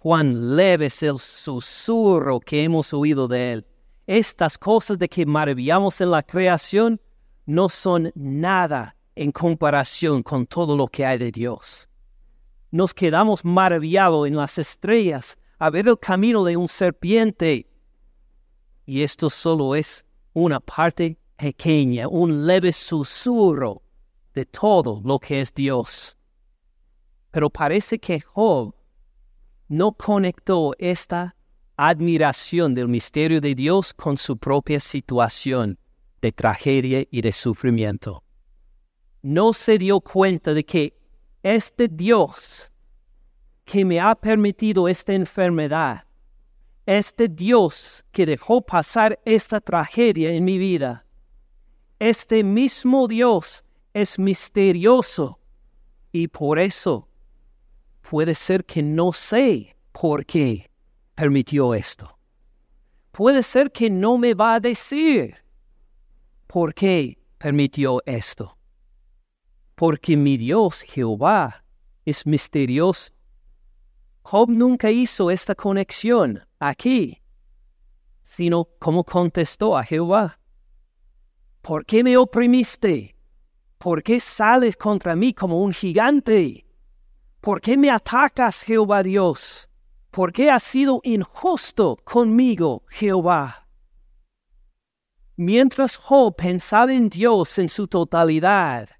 Cuán 0.00 0.56
leve 0.56 0.86
es 0.86 1.02
el 1.02 1.18
susurro 1.18 2.40
que 2.40 2.64
hemos 2.64 2.94
oído 2.94 3.28
de 3.28 3.52
él 3.52 3.66
estas 4.10 4.58
cosas 4.58 4.98
de 4.98 5.08
que 5.08 5.24
maravillamos 5.24 6.00
en 6.00 6.10
la 6.10 6.20
creación 6.24 7.00
no 7.50 7.68
son 7.68 8.12
nada 8.14 8.94
en 9.16 9.32
comparación 9.32 10.22
con 10.22 10.46
todo 10.46 10.76
lo 10.76 10.86
que 10.86 11.04
hay 11.04 11.18
de 11.18 11.32
Dios. 11.32 11.88
Nos 12.70 12.94
quedamos 12.94 13.44
maravillados 13.44 14.28
en 14.28 14.36
las 14.36 14.56
estrellas 14.56 15.36
a 15.58 15.68
ver 15.68 15.88
el 15.88 15.98
camino 15.98 16.44
de 16.44 16.56
un 16.56 16.68
serpiente. 16.68 17.66
Y 18.86 19.02
esto 19.02 19.28
solo 19.28 19.74
es 19.74 20.06
una 20.32 20.60
parte 20.60 21.18
pequeña, 21.36 22.06
un 22.06 22.46
leve 22.46 22.70
susurro 22.72 23.82
de 24.32 24.44
todo 24.46 25.02
lo 25.04 25.18
que 25.18 25.40
es 25.40 25.52
Dios. 25.52 26.16
Pero 27.32 27.50
parece 27.50 27.98
que 27.98 28.20
Job 28.20 28.76
no 29.66 29.90
conectó 29.90 30.72
esta 30.78 31.34
admiración 31.76 32.76
del 32.76 32.86
misterio 32.86 33.40
de 33.40 33.56
Dios 33.56 33.92
con 33.92 34.16
su 34.16 34.36
propia 34.36 34.78
situación, 34.78 35.79
de 36.20 36.32
tragedia 36.32 37.04
y 37.10 37.20
de 37.20 37.32
sufrimiento. 37.32 38.22
No 39.22 39.52
se 39.52 39.78
dio 39.78 40.00
cuenta 40.00 40.54
de 40.54 40.64
que 40.64 40.94
este 41.42 41.88
Dios 41.88 42.70
que 43.64 43.84
me 43.84 44.00
ha 44.00 44.14
permitido 44.14 44.88
esta 44.88 45.12
enfermedad, 45.12 46.04
este 46.86 47.28
Dios 47.28 48.04
que 48.10 48.26
dejó 48.26 48.60
pasar 48.62 49.20
esta 49.24 49.60
tragedia 49.60 50.30
en 50.30 50.44
mi 50.44 50.58
vida, 50.58 51.06
este 51.98 52.42
mismo 52.42 53.06
Dios 53.06 53.64
es 53.92 54.18
misterioso 54.18 55.38
y 56.12 56.28
por 56.28 56.58
eso 56.58 57.08
puede 58.00 58.34
ser 58.34 58.64
que 58.64 58.82
no 58.82 59.12
sé 59.12 59.76
por 59.92 60.24
qué 60.24 60.70
permitió 61.14 61.74
esto. 61.74 62.18
Puede 63.12 63.42
ser 63.42 63.70
que 63.70 63.90
no 63.90 64.18
me 64.18 64.34
va 64.34 64.54
a 64.54 64.60
decir 64.60 65.36
por 66.50 66.74
qué 66.74 67.16
permitió 67.38 68.02
esto. 68.06 68.58
Porque 69.76 70.16
mi 70.16 70.36
Dios 70.36 70.82
Jehová 70.82 71.64
es 72.04 72.26
misterioso. 72.26 73.12
Job 74.22 74.50
nunca 74.50 74.90
hizo 74.90 75.30
esta 75.30 75.54
conexión 75.54 76.44
aquí, 76.58 77.22
sino 78.22 78.64
como 78.80 79.04
contestó 79.04 79.78
a 79.78 79.84
Jehová. 79.84 80.40
¿Por 81.62 81.86
qué 81.86 82.02
me 82.02 82.16
oprimiste? 82.16 83.14
¿Por 83.78 84.02
qué 84.02 84.18
sales 84.18 84.76
contra 84.76 85.14
mí 85.14 85.32
como 85.32 85.62
un 85.62 85.72
gigante? 85.72 86.66
¿Por 87.40 87.60
qué 87.60 87.76
me 87.76 87.90
atacas, 87.90 88.62
Jehová 88.62 89.04
Dios? 89.04 89.70
¿Por 90.10 90.32
qué 90.32 90.50
has 90.50 90.64
sido 90.64 91.00
injusto 91.04 91.96
conmigo, 92.04 92.82
Jehová? 92.88 93.69
Mientras 95.42 95.96
Job 95.96 96.36
pensaba 96.36 96.92
en 96.92 97.08
Dios 97.08 97.58
en 97.58 97.70
su 97.70 97.88
totalidad, 97.88 98.90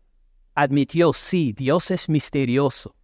admitió, 0.55 1.13
sí, 1.13 1.53
Dios 1.53 1.91
es 1.91 2.09
misterioso. 2.09 2.97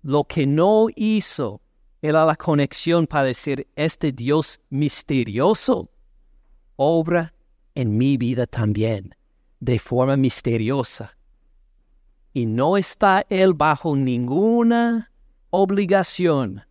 Lo 0.00 0.22
que 0.22 0.46
no 0.46 0.86
hizo 0.94 1.60
era 2.00 2.24
la 2.24 2.36
conexión 2.36 3.08
para 3.08 3.24
decir, 3.24 3.66
este 3.74 4.12
Dios 4.12 4.60
misterioso 4.70 5.90
obra 6.76 7.34
en 7.74 7.98
mi 7.98 8.16
vida 8.16 8.46
también, 8.46 9.12
de 9.58 9.80
forma 9.80 10.16
misteriosa. 10.16 11.18
Y 12.32 12.46
no 12.46 12.76
está 12.76 13.24
Él 13.28 13.54
bajo 13.54 13.96
ninguna 13.96 15.10
obligación 15.50 16.62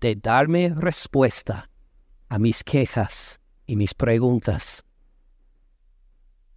de 0.00 0.14
darme 0.14 0.72
respuesta 0.76 1.68
a 2.28 2.38
mis 2.38 2.62
quejas 2.62 3.40
y 3.66 3.74
mis 3.74 3.94
preguntas. 3.94 4.84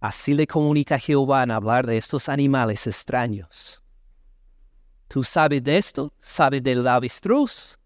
Así 0.02 0.34
le 0.34 0.48
comunica 0.48 0.98
Jehová 0.98 1.44
en 1.44 1.52
hablar 1.52 1.86
de 1.86 1.96
estos 1.96 2.28
animales 2.28 2.88
extraños. 2.88 3.80
¿Tú 5.06 5.22
sabes 5.22 5.62
de 5.62 5.78
esto? 5.78 6.12
¿Sabes 6.20 6.60
del 6.60 6.84
avestruz? 6.88 7.78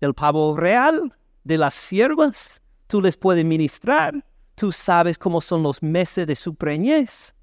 ¿Del 0.00 0.14
pavo 0.14 0.56
real? 0.56 1.14
¿De 1.42 1.58
las 1.58 1.74
siervas? 1.74 2.62
¿Tú 2.86 3.02
les 3.02 3.18
puedes 3.18 3.44
ministrar? 3.44 4.24
Tú 4.54 4.72
sabes 4.72 5.18
cómo 5.18 5.42
son 5.42 5.62
los 5.62 5.82
meses 5.82 6.26
de 6.26 6.34
su 6.34 6.54
preñez. 6.54 7.34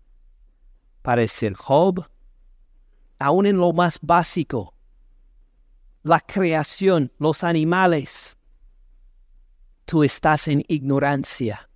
Para 1.03 1.27
ser 1.27 1.53
Job, 1.53 2.03
aún 3.19 3.45
en 3.45 3.57
lo 3.57 3.71
más 3.71 3.99
básico, 4.01 4.73
la 6.01 6.21
creación, 6.21 7.11
los 7.19 7.43
animales, 7.43 8.35
tú 9.85 10.03
estás 10.03 10.47
en 10.47 10.65
ignorancia. 10.67 11.69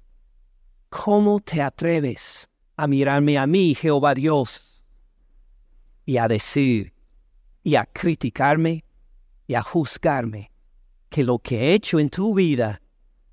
¿Cómo 1.03 1.41
te 1.41 1.61
atreves 1.61 2.47
a 2.77 2.87
mirarme 2.87 3.37
a 3.37 3.45
mí, 3.45 3.75
Jehová 3.75 4.13
Dios, 4.13 4.81
y 6.05 6.17
a 6.17 6.27
decir, 6.27 6.93
y 7.63 7.75
a 7.75 7.85
criticarme, 7.85 8.85
y 9.45 9.55
a 9.55 9.61
juzgarme, 9.61 10.51
que 11.09 11.23
lo 11.23 11.39
que 11.39 11.59
he 11.59 11.73
hecho 11.73 11.99
en 11.99 12.09
tu 12.09 12.33
vida 12.33 12.81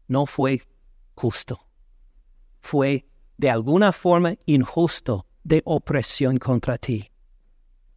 no 0.08 0.26
fue 0.26 0.62
justo? 1.14 1.68
fue 2.60 3.06
de 3.36 3.50
alguna 3.50 3.92
forma 3.92 4.34
injusto 4.46 5.26
de 5.44 5.62
opresión 5.64 6.38
contra 6.38 6.78
ti. 6.78 7.10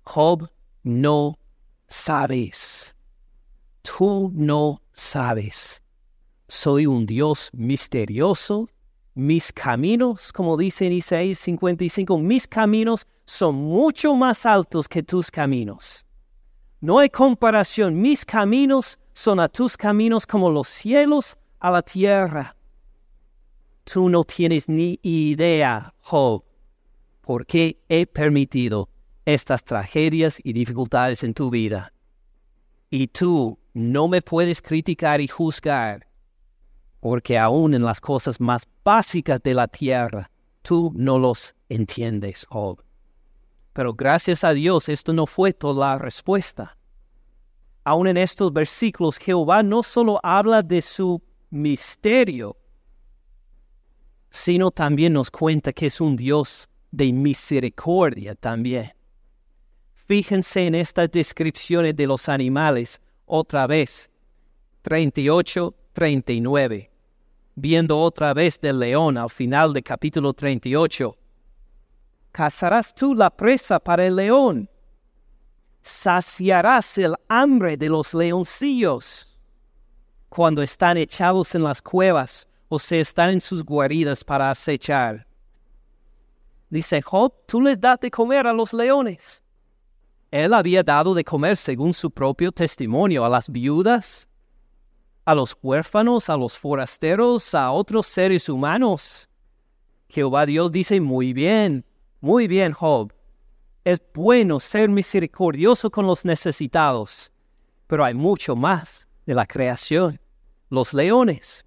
Job, 0.04 0.48
no 0.84 1.40
sabes. 1.88 2.96
Tú 3.82 4.32
no 4.34 4.82
sabes. 4.94 5.84
Soy 6.48 6.86
un 6.86 7.06
Dios 7.06 7.50
misterioso. 7.54 8.70
Mis 9.16 9.54
caminos, 9.54 10.34
como 10.34 10.58
dice 10.58 10.88
en 10.88 10.92
Isaías 10.94 11.40
55, 11.40 12.18
mis 12.18 12.48
caminos 12.48 13.08
son 13.24 13.56
mucho 13.56 14.14
más 14.14 14.46
altos 14.46 14.90
que 14.90 15.04
tus 15.04 15.32
caminos. 15.32 16.06
No 16.82 17.00
hay 17.00 17.10
comparación. 17.10 18.00
Mis 18.02 18.26
caminos 18.26 19.00
son 19.14 19.40
a 19.40 19.48
tus 19.48 19.78
caminos 19.78 20.28
como 20.28 20.50
los 20.50 20.68
cielos 20.68 21.38
a 21.60 21.72
la 21.72 21.82
tierra. 21.82 22.58
Tú 23.86 24.10
no 24.10 24.26
tienes 24.26 24.68
ni 24.68 25.00
idea, 25.02 25.94
Job, 26.02 26.44
por 27.22 27.46
qué 27.46 27.80
he 27.88 28.06
permitido 28.06 28.90
estas 29.24 29.64
tragedias 29.64 30.40
y 30.44 30.52
dificultades 30.52 31.24
en 31.24 31.34
tu 31.34 31.50
vida. 31.50 31.94
Y 32.90 33.08
tú 33.08 33.58
no 33.74 34.10
me 34.10 34.22
puedes 34.22 34.62
criticar 34.62 35.22
y 35.22 35.28
juzgar, 35.30 36.05
porque 37.06 37.38
aún 37.38 37.76
en 37.76 37.84
las 37.84 38.02
cosas 38.02 38.42
más 38.42 38.68
básicas 38.84 39.40
de 39.44 39.54
la 39.54 39.68
tierra, 39.68 40.32
tú 40.64 40.92
no 40.96 41.20
los 41.20 41.54
entiendes, 41.70 42.48
Job. 42.50 42.84
Pero 43.74 43.94
gracias 43.94 44.44
a 44.44 44.54
Dios 44.54 44.90
esto 44.90 45.14
no 45.14 45.28
fue 45.28 45.54
toda 45.54 45.90
la 45.90 46.00
respuesta. 46.00 46.76
Aún 47.84 48.08
en 48.08 48.18
estos 48.18 48.52
versículos 48.52 49.20
Jehová 49.20 49.62
no 49.62 49.84
solo 49.84 50.20
habla 50.24 50.64
de 50.64 50.82
su 50.82 51.22
misterio, 51.52 52.58
sino 54.32 54.72
también 54.72 55.14
nos 55.14 55.30
cuenta 55.30 55.74
que 55.74 55.86
es 55.86 56.02
un 56.02 56.16
Dios 56.16 56.68
de 56.90 57.14
misericordia 57.14 58.34
también. 58.34 58.92
Fíjense 60.08 60.66
en 60.66 60.74
estas 60.74 61.12
descripciones 61.12 61.96
de 61.96 62.08
los 62.08 62.28
animales 62.30 63.00
otra 63.28 63.68
vez. 63.68 64.10
38, 64.82 65.76
39. 65.94 66.95
Viendo 67.56 68.00
otra 68.00 68.34
vez 68.34 68.60
del 68.60 68.80
león 68.80 69.18
al 69.18 69.30
final 69.30 69.72
del 69.74 69.84
capítulo 69.84 70.34
38. 70.34 71.18
Cazarás 72.32 72.94
tú 72.94 73.16
la 73.16 73.30
presa 73.30 73.80
para 73.80 74.06
el 74.06 74.18
león. 74.18 74.70
Saciarás 75.82 76.98
el 76.98 77.16
hambre 77.30 77.78
de 77.78 77.88
los 77.88 78.14
leoncillos. 78.14 79.34
Cuando 80.28 80.62
están 80.62 80.98
echados 80.98 81.56
en 81.56 81.64
las 81.64 81.82
cuevas, 81.82 82.46
o 82.68 82.78
se 82.78 83.00
están 83.00 83.30
en 83.30 83.42
sus 83.42 83.64
guaridas 83.64 84.24
para 84.24 84.50
acechar. 84.50 85.26
Dice 86.70 87.02
Job, 87.02 87.34
tú 87.46 87.62
les 87.62 87.80
das 87.80 88.00
de 88.00 88.12
comer 88.12 88.48
a 88.48 88.54
los 88.54 88.74
leones. 88.74 89.42
Él 90.32 90.54
había 90.54 90.84
dado 90.84 91.14
de 91.14 91.24
comer 91.24 91.56
según 91.56 91.94
su 91.94 92.12
propio 92.12 92.52
testimonio 92.52 93.24
a 93.24 93.30
las 93.30 93.50
viudas, 93.50 94.28
a 95.26 95.34
los 95.34 95.58
huérfanos, 95.62 96.30
a 96.30 96.38
los 96.38 96.58
forasteros, 96.58 97.56
a 97.56 97.72
otros 97.72 98.06
seres 98.06 98.48
humanos. 98.48 99.28
Jehová 100.08 100.46
Dios 100.46 100.72
dice, 100.72 101.02
muy 101.02 101.34
bien, 101.34 101.84
muy 102.22 102.48
bien, 102.48 102.72
Job. 102.72 103.12
Es 103.84 104.02
bueno 104.14 104.60
ser 104.60 104.90
misericordioso 104.90 105.90
con 105.90 106.06
los 106.06 106.26
necesitados, 106.26 107.32
pero 107.88 108.06
hay 108.06 108.14
mucho 108.14 108.56
más 108.56 109.08
de 109.26 109.34
la 109.34 109.46
creación. 109.46 110.20
Los 110.70 110.94
leones, 110.94 111.66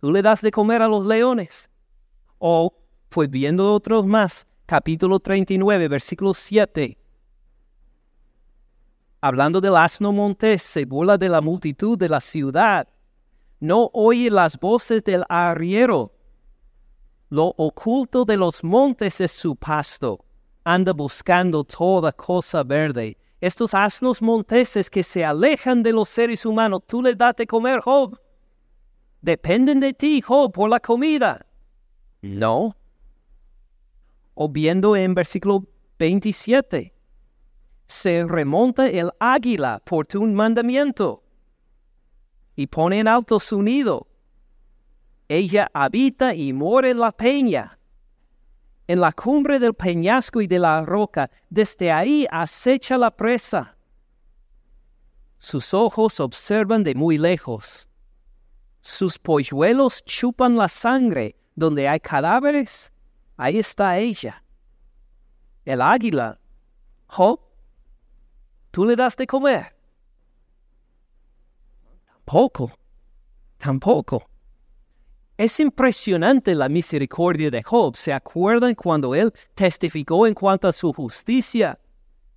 tú 0.00 0.12
le 0.12 0.22
das 0.22 0.40
de 0.40 0.50
comer 0.50 0.82
a 0.82 0.88
los 0.88 1.06
leones. 1.06 1.70
O, 2.38 2.74
pues 3.08 3.30
viendo 3.30 3.72
otros 3.72 4.04
más, 4.06 4.46
capítulo 4.66 5.20
39, 5.20 5.88
versículo 5.88 6.34
7. 6.34 6.98
Hablando 9.22 9.60
del 9.60 9.76
asno 9.76 10.12
montés, 10.12 10.62
se 10.62 10.84
burla 10.84 11.16
de 11.16 11.28
la 11.28 11.40
multitud 11.40 11.96
de 11.96 12.08
la 12.08 12.20
ciudad. 12.20 12.86
No 13.60 13.88
oye 13.94 14.30
las 14.30 14.58
voces 14.58 15.02
del 15.04 15.24
arriero. 15.28 16.12
Lo 17.30 17.54
oculto 17.56 18.26
de 18.26 18.36
los 18.36 18.62
montes 18.62 19.20
es 19.20 19.30
su 19.30 19.56
pasto. 19.56 20.24
Anda 20.64 20.92
buscando 20.92 21.64
toda 21.64 22.12
cosa 22.12 22.62
verde. 22.62 23.16
Estos 23.40 23.72
asnos 23.72 24.20
monteses 24.20 24.90
que 24.90 25.02
se 25.02 25.24
alejan 25.24 25.82
de 25.82 25.92
los 25.92 26.08
seres 26.08 26.44
humanos, 26.44 26.82
tú 26.86 27.00
le 27.00 27.14
das 27.14 27.34
de 27.36 27.46
comer, 27.46 27.80
Job 27.80 28.18
dependen 29.22 29.80
de 29.80 29.94
ti, 29.94 30.20
Job, 30.20 30.52
por 30.52 30.68
la 30.68 30.80
comida. 30.80 31.46
No. 32.20 32.76
O 34.34 34.48
viendo 34.48 34.94
en 34.96 35.14
versículo 35.14 35.64
27, 35.98 36.92
se 37.92 38.24
remonta 38.24 38.88
el 38.88 39.10
águila 39.20 39.80
por 39.84 40.06
tu 40.06 40.22
mandamiento 40.24 41.22
y 42.56 42.66
pone 42.66 42.98
en 42.98 43.08
alto 43.08 43.38
su 43.38 43.62
nido. 43.62 44.08
Ella 45.28 45.70
habita 45.72 46.34
y 46.34 46.52
mora 46.52 46.88
en 46.88 46.98
la 46.98 47.12
peña, 47.12 47.78
en 48.86 49.00
la 49.00 49.12
cumbre 49.12 49.58
del 49.58 49.74
peñasco 49.74 50.40
y 50.40 50.46
de 50.46 50.58
la 50.58 50.82
roca, 50.82 51.30
desde 51.48 51.92
ahí 51.92 52.26
acecha 52.30 52.98
la 52.98 53.10
presa. 53.10 53.76
Sus 55.38 55.74
ojos 55.74 56.20
observan 56.20 56.84
de 56.84 56.94
muy 56.94 57.18
lejos. 57.18 57.88
Sus 58.80 59.18
polluelos 59.18 60.02
chupan 60.04 60.56
la 60.56 60.68
sangre. 60.68 61.36
Donde 61.54 61.86
hay 61.86 62.00
cadáveres, 62.00 62.90
ahí 63.36 63.58
está 63.58 63.98
ella. 63.98 64.42
El 65.66 65.82
águila. 65.82 66.38
Job, 67.08 67.40
¿tú 68.72 68.84
le 68.84 68.96
das 68.96 69.16
de 69.16 69.26
comer? 69.28 69.76
Tampoco, 72.24 72.72
tampoco. 73.58 74.28
Es 75.36 75.60
impresionante 75.60 76.54
la 76.54 76.68
misericordia 76.68 77.50
de 77.50 77.62
Job. 77.62 77.96
¿Se 77.96 78.12
acuerdan 78.12 78.74
cuando 78.74 79.14
él 79.14 79.32
testificó 79.54 80.26
en 80.26 80.34
cuanto 80.34 80.68
a 80.68 80.72
su 80.72 80.92
justicia? 80.92 81.78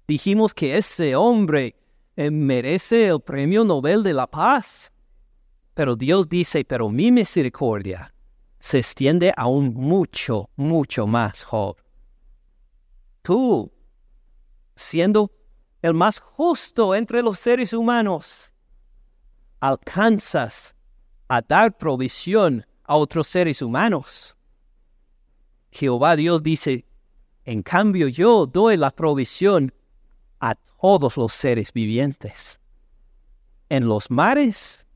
Dijimos 0.07 0.53
que 0.53 0.77
ese 0.77 1.15
hombre 1.15 1.75
eh, 2.15 2.31
merece 2.31 3.07
el 3.07 3.19
premio 3.19 3.63
Nobel 3.63 4.03
de 4.03 4.13
la 4.13 4.27
Paz. 4.27 4.91
Pero 5.73 5.95
Dios 5.95 6.29
dice, 6.29 6.63
pero 6.63 6.89
mi 6.89 7.11
misericordia 7.11 8.13
se 8.59 8.79
extiende 8.79 9.33
aún 9.35 9.73
mucho, 9.73 10.49
mucho 10.55 11.05
más, 11.05 11.43
Job. 11.43 11.75
Tú, 13.21 13.71
siendo 14.75 15.31
el 15.85 15.93
más 15.93 16.19
justo 16.19 16.95
entre 16.95 17.21
los 17.21 17.37
seres 17.37 17.71
humanos, 17.71 18.51
alcanzas 19.59 20.75
a 21.27 21.43
dar 21.43 21.77
provisión 21.77 22.65
a 22.85 22.95
otros 22.95 23.27
seres 23.27 23.61
humanos. 23.61 24.35
Jehová 25.69 26.15
Dios 26.15 26.41
dice, 26.41 26.87
en 27.43 27.61
cambio 27.61 28.07
yo 28.07 28.47
doy 28.47 28.77
la 28.77 28.89
provisión 28.89 29.75
a 30.39 30.55
todos 30.55 31.17
los 31.17 31.31
seres 31.33 31.71
vivientes, 31.71 32.59
en 33.69 33.87
los 33.87 34.09
mares, 34.09 34.87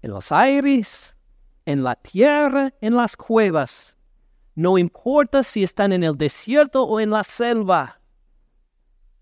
en 0.00 0.12
los 0.12 0.32
aires, 0.32 1.14
en 1.66 1.82
la 1.82 1.94
tierra, 1.94 2.72
en 2.80 2.96
las 2.96 3.14
cuevas. 3.14 3.98
No 4.54 4.78
importa 4.78 5.42
si 5.42 5.62
están 5.62 5.92
en 5.92 6.04
el 6.04 6.16
desierto 6.16 6.84
o 6.84 7.00
en 7.00 7.10
la 7.10 7.22
selva. 7.22 7.95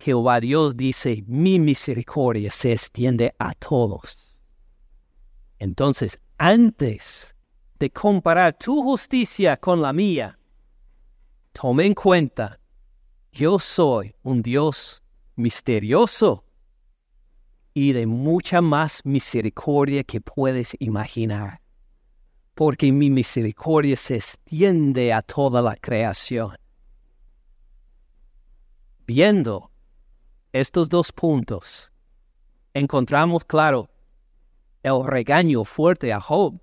Jehová 0.05 0.39
Dios 0.39 0.77
dice, 0.77 1.25
mi 1.27 1.59
misericordia 1.59 2.51
se 2.51 2.73
extiende 2.73 3.35
a 3.39 3.55
todos. 3.55 4.37
Entonces, 5.59 6.21
antes 6.37 7.35
de 7.79 7.89
comparar 7.89 8.53
tu 8.53 8.83
justicia 8.83 9.57
con 9.57 9.81
la 9.81 9.95
mía, 9.95 10.39
tome 11.55 11.87
en 11.87 11.95
cuenta, 11.95 12.61
yo 13.33 13.59
soy 13.59 14.15
un 14.23 14.43
Dios 14.43 15.03
misterioso 15.37 16.45
y 17.73 17.93
de 17.93 18.05
mucha 18.07 18.61
más 18.61 19.01
misericordia 19.07 20.05
que 20.05 20.21
puedes 20.21 20.77
imaginar, 20.81 21.63
porque 22.55 22.93
mi 22.93 23.09
misericordia 23.09 23.97
se 23.97 24.17
extiende 24.17 25.15
a 25.15 25.23
toda 25.23 25.63
la 25.63 25.77
creación. 25.77 26.59
Viendo 29.07 29.71
estos 30.55 30.89
dos 30.89 31.11
puntos, 31.11 31.91
encontramos 32.75 33.45
claro 33.45 33.91
el 34.85 35.05
regaño 35.05 35.65
fuerte 35.65 36.13
a 36.13 36.21
Job. 36.21 36.61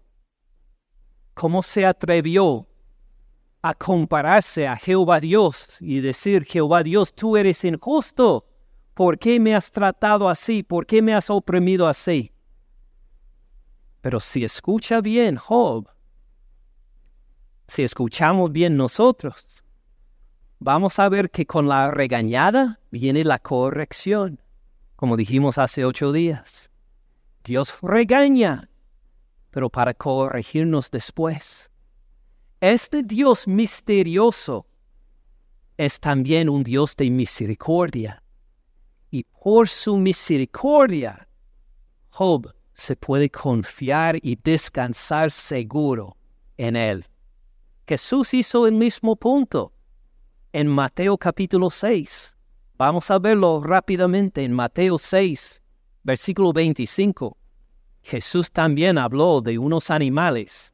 ¿Cómo 1.34 1.62
se 1.62 1.86
atrevió 1.86 2.70
a 3.62 3.74
compararse 3.74 4.66
a 4.66 4.78
Jehová 4.78 5.20
Dios 5.20 5.76
y 5.82 6.00
decir, 6.00 6.46
Jehová 6.46 6.84
Dios, 6.84 7.14
tú 7.14 7.36
eres 7.36 7.66
injusto? 7.66 8.48
¿Por 8.94 9.20
qué 9.20 9.42
me 9.42 9.54
has 9.54 9.70
tratado 9.70 10.30
así? 10.30 10.64
¿Por 10.64 10.86
qué 10.86 11.02
me 11.02 11.14
has 11.14 11.30
oprimido 11.30 11.86
así? 11.86 12.32
Pero 14.00 14.22
si 14.22 14.46
escucha 14.46 15.02
bien 15.02 15.36
Job, 15.36 15.90
si 17.68 17.84
escuchamos 17.84 18.54
bien 18.54 18.78
nosotros, 18.78 19.61
vamos 20.62 21.00
a 21.00 21.10
ver 21.10 21.32
que 21.32 21.48
con 21.48 21.68
la 21.68 21.90
regañada 21.90 22.80
viene 22.92 23.24
la 23.24 23.40
corrección, 23.40 24.40
como 24.96 25.18
dijimos 25.18 25.58
hace 25.58 25.84
ocho 25.84 26.12
días. 26.12 26.70
Dios 27.44 27.74
regaña, 27.82 28.70
pero 29.50 29.72
para 29.72 29.96
corregirnos 29.96 30.92
después. 30.92 31.72
Este 32.60 33.02
Dios 33.02 33.48
misterioso 33.48 34.68
es 35.78 36.00
también 36.00 36.48
un 36.48 36.64
Dios 36.64 36.96
de 36.96 37.10
misericordia. 37.10 38.24
Y 39.10 39.24
por 39.24 39.68
su 39.68 39.98
misericordia, 39.98 41.28
Job 42.12 42.54
se 42.74 42.96
puede 42.96 43.32
confiar 43.32 44.16
y 44.22 44.36
descansar 44.36 45.32
seguro 45.32 46.16
en 46.56 46.76
él. 46.76 47.06
Jesús 47.88 48.36
hizo 48.36 48.68
el 48.68 48.76
mismo 48.76 49.16
punto 49.16 49.74
en 50.54 50.68
Mateo 50.68 51.18
capítulo 51.18 51.70
6. 51.70 52.38
Vamos 52.78 53.10
a 53.10 53.20
verlo 53.20 53.62
rápidamente 53.64 54.44
en 54.44 54.52
Mateo 54.52 54.98
6, 54.98 55.62
Versículo 56.04 56.52
25. 56.52 57.38
Jesús 58.02 58.52
también 58.52 58.98
habló 58.98 59.42
de 59.42 59.60
unos 59.60 59.92
animales, 59.92 60.74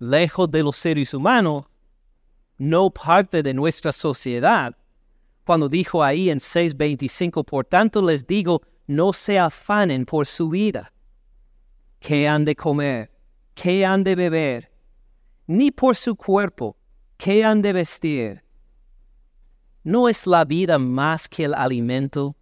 lejos 0.00 0.50
de 0.50 0.64
los 0.64 0.76
seres 0.76 1.14
humanos, 1.14 1.66
no 2.58 2.90
parte 2.90 3.42
de 3.42 3.54
nuestra 3.54 3.92
sociedad, 3.92 4.76
cuando 5.44 5.68
dijo 5.68 6.02
ahí 6.02 6.30
en 6.30 6.38
6.25, 6.38 7.44
por 7.44 7.64
tanto 7.64 8.02
les 8.02 8.26
digo, 8.26 8.60
no 8.88 9.12
se 9.12 9.38
afanen 9.38 10.04
por 10.04 10.26
su 10.26 10.48
vida. 10.50 10.92
¿Qué 12.00 12.26
han 12.26 12.44
de 12.44 12.56
comer? 12.56 13.12
¿Qué 13.54 13.86
han 13.86 14.02
de 14.02 14.16
beber? 14.16 14.72
Ni 15.46 15.70
por 15.70 15.94
su 15.94 16.16
cuerpo, 16.16 16.76
¿qué 17.16 17.44
han 17.44 17.62
de 17.62 17.72
vestir? 17.72 18.49
¿No 19.82 20.08
es 20.08 20.26
la 20.26 20.44
vida 20.44 20.78
más 20.78 21.28
que 21.28 21.44
el 21.44 21.54
alimento 21.54 22.36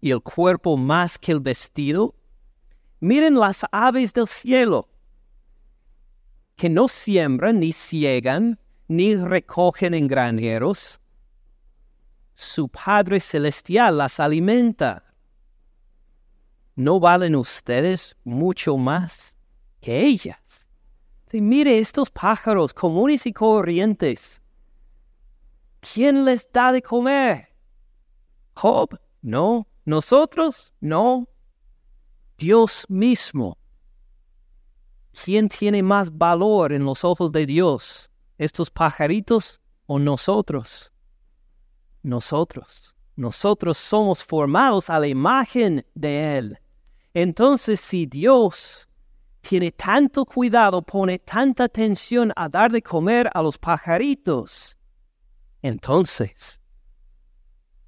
y 0.00 0.10
el 0.10 0.22
cuerpo 0.22 0.76
más 0.76 1.18
que 1.18 1.32
el 1.32 1.40
vestido? 1.40 2.14
Miren 3.00 3.38
las 3.38 3.64
aves 3.70 4.12
del 4.14 4.26
cielo, 4.26 4.88
que 6.56 6.70
no 6.70 6.88
siembran, 6.88 7.60
ni 7.60 7.72
ciegan, 7.72 8.58
ni 8.88 9.14
recogen 9.16 9.92
en 9.92 10.08
graneros. 10.08 11.00
Su 12.34 12.68
Padre 12.68 13.20
Celestial 13.20 13.98
las 13.98 14.18
alimenta. 14.18 15.04
¿No 16.74 17.00
valen 17.00 17.36
ustedes 17.36 18.16
mucho 18.24 18.76
más 18.76 19.36
que 19.80 20.06
ellas? 20.06 20.66
mire 21.40 21.78
estos 21.78 22.10
pájaros 22.10 22.72
comunes 22.72 23.26
y 23.26 23.32
corrientes. 23.32 24.42
¿Quién 25.92 26.24
les 26.24 26.50
da 26.52 26.72
de 26.72 26.82
comer? 26.82 27.48
Job, 28.54 28.98
no. 29.22 29.68
Nosotros, 29.84 30.72
no. 30.80 31.28
Dios 32.36 32.86
mismo. 32.88 33.56
¿Quién 35.12 35.48
tiene 35.48 35.82
más 35.82 36.16
valor 36.16 36.72
en 36.72 36.84
los 36.84 37.04
ojos 37.04 37.30
de 37.30 37.46
Dios? 37.46 38.10
¿Estos 38.36 38.68
pajaritos 38.68 39.60
o 39.86 39.98
nosotros? 39.98 40.92
Nosotros. 42.02 42.96
Nosotros 43.14 43.78
somos 43.78 44.24
formados 44.24 44.90
a 44.90 44.98
la 44.98 45.06
imagen 45.06 45.86
de 45.94 46.38
Él. 46.38 46.58
Entonces, 47.14 47.80
si 47.80 48.06
Dios 48.06 48.88
tiene 49.40 49.70
tanto 49.70 50.24
cuidado, 50.24 50.82
pone 50.82 51.18
tanta 51.20 51.64
atención 51.64 52.32
a 52.34 52.48
dar 52.48 52.72
de 52.72 52.82
comer 52.82 53.30
a 53.32 53.40
los 53.40 53.56
pajaritos, 53.56 54.76
entonces 55.66 56.60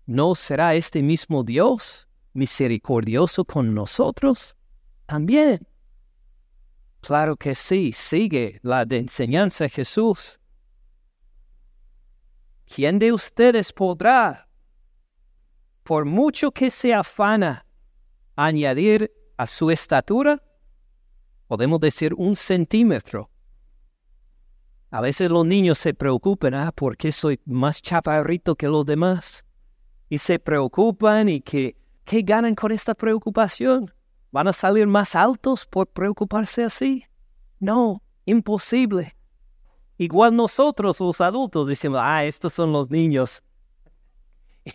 ¿no 0.08 0.34
será 0.34 0.74
este 0.74 1.02
mismo 1.02 1.44
Dios 1.44 2.08
misericordioso 2.32 3.44
con 3.44 3.74
nosotros 3.74 4.56
también? 5.06 5.68
Claro 7.00 7.36
que 7.36 7.54
sí, 7.54 7.92
sigue 7.92 8.58
la 8.62 8.84
de 8.86 8.98
enseñanza 8.98 9.64
de 9.64 9.70
Jesús. 9.70 10.40
¿Quién 12.64 12.98
de 12.98 13.12
ustedes 13.12 13.72
podrá, 13.72 14.48
por 15.82 16.04
mucho 16.04 16.52
que 16.52 16.70
se 16.70 16.92
afana, 16.92 17.66
añadir 18.34 19.12
a 19.36 19.46
su 19.46 19.70
estatura? 19.70 20.42
Podemos 21.46 21.80
decir 21.80 22.14
un 22.14 22.34
centímetro. 22.34 23.30
A 24.90 25.00
veces 25.00 25.30
los 25.30 25.44
niños 25.44 25.78
se 25.78 25.94
preocupan, 25.94 26.54
ah, 26.54 26.72
¿por 26.72 26.96
qué 26.96 27.12
soy 27.12 27.40
más 27.44 27.82
chaparrito 27.82 28.56
que 28.56 28.68
los 28.68 28.86
demás? 28.86 29.44
y 30.08 30.18
se 30.18 30.38
preocupan 30.38 31.28
y 31.28 31.40
que, 31.40 31.76
¿qué 32.04 32.22
ganan 32.22 32.54
con 32.54 32.72
esta 32.72 32.94
preocupación? 32.94 33.92
¿Van 34.30 34.48
a 34.48 34.52
salir 34.52 34.86
más 34.86 35.14
altos 35.14 35.66
por 35.66 35.86
preocuparse 35.86 36.64
así? 36.64 37.04
No, 37.60 38.02
imposible. 38.24 39.16
Igual 39.96 40.36
nosotros 40.36 41.00
los 41.00 41.20
adultos 41.20 41.66
decimos, 41.66 42.00
ah, 42.02 42.24
estos 42.24 42.52
son 42.52 42.72
los 42.72 42.90
niños. 42.90 43.42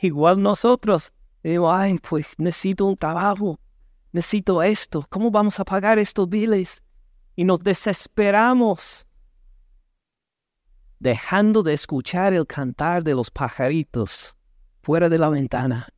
Igual 0.02 0.41
nosotros 0.41 1.12
decimos, 1.41 1.73
ay, 1.76 1.97
pues 1.99 2.34
necesito 2.38 2.86
un 2.86 2.97
trabajo, 2.97 3.60
necesito 4.12 4.62
esto, 4.62 5.06
¿cómo 5.10 5.32
vamos 5.32 5.60
a 5.60 5.65
pagar 5.65 5.97
estos 5.97 6.28
biles? 6.30 6.84
Y 7.36 7.45
nos 7.45 7.60
desesperamos, 7.60 9.08
dejando 11.03 11.63
de 11.63 11.73
escuchar 11.73 12.33
el 12.33 12.47
cantar 12.47 13.03
de 13.03 13.13
los 13.13 13.29
pajaritos 13.29 14.33
fuera 14.81 15.09
de 15.09 15.17
la 15.17 15.27
ventana, 15.27 15.89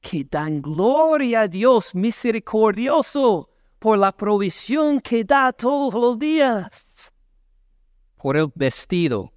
que 0.00 0.24
dan 0.24 0.62
gloria 0.62 1.40
a 1.40 1.48
Dios 1.48 1.96
misericordioso 1.96 3.50
por 3.80 3.98
la 3.98 4.12
provisión 4.12 5.00
que 5.00 5.24
da 5.24 5.50
todos 5.50 5.94
los 5.94 6.16
días 6.16 7.12
por 8.14 8.36
el 8.36 8.52
vestido. 8.54 9.32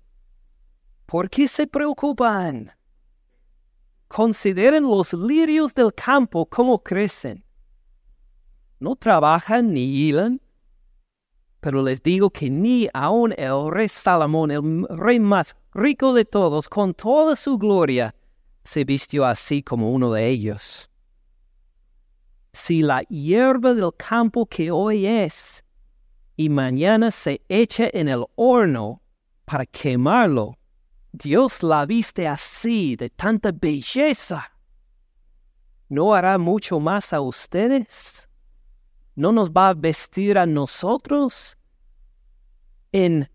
¿Por 1.08 1.28
qué 1.28 1.48
se 1.48 1.66
preocupan? 1.66 2.72
Consideren 4.08 4.84
los 4.84 5.12
lirios 5.12 5.74
del 5.74 5.92
campo 5.92 6.46
cómo 6.46 6.84
crecen. 6.84 7.44
No 8.80 8.96
trabajan 8.96 9.74
ni 9.74 9.86
hilan, 9.86 10.40
pero 11.68 11.82
les 11.82 12.02
digo 12.02 12.30
que 12.30 12.50
ni 12.50 12.88
aun 12.94 13.34
el 13.38 13.70
rey 13.70 13.90
Salomón, 13.90 14.52
el 14.52 14.88
rey 14.88 15.20
más 15.20 15.54
rico 15.74 16.14
de 16.14 16.24
todos, 16.24 16.70
con 16.70 16.94
toda 16.94 17.36
su 17.36 17.58
gloria, 17.58 18.16
se 18.64 18.86
vistió 18.86 19.26
así 19.26 19.62
como 19.62 19.92
uno 19.92 20.14
de 20.14 20.30
ellos. 20.30 20.90
Si 22.54 22.82
la 22.82 23.02
hierba 23.10 23.74
del 23.74 23.92
campo 23.98 24.46
que 24.46 24.72
hoy 24.72 25.06
es 25.06 25.66
y 26.38 26.48
mañana 26.48 27.12
se 27.12 27.42
echa 27.50 27.90
en 27.92 28.08
el 28.08 28.24
horno 28.36 29.02
para 29.44 29.66
quemarlo. 29.66 30.58
Dios 31.12 31.64
la 31.64 31.86
viste 31.86 32.30
así, 32.30 32.96
de 32.96 33.10
tanta 33.10 33.52
belleza. 33.52 34.54
¿No 35.90 36.14
hará 36.14 36.38
mucho 36.38 36.80
más 36.80 37.12
a 37.12 37.20
ustedes? 37.20 38.30
¿No 39.16 39.34
nos 39.34 39.52
va 39.52 39.68
a 39.68 39.74
vestir 39.74 40.38
a 40.38 40.46
nosotros 40.46 41.57
en, 42.92 43.28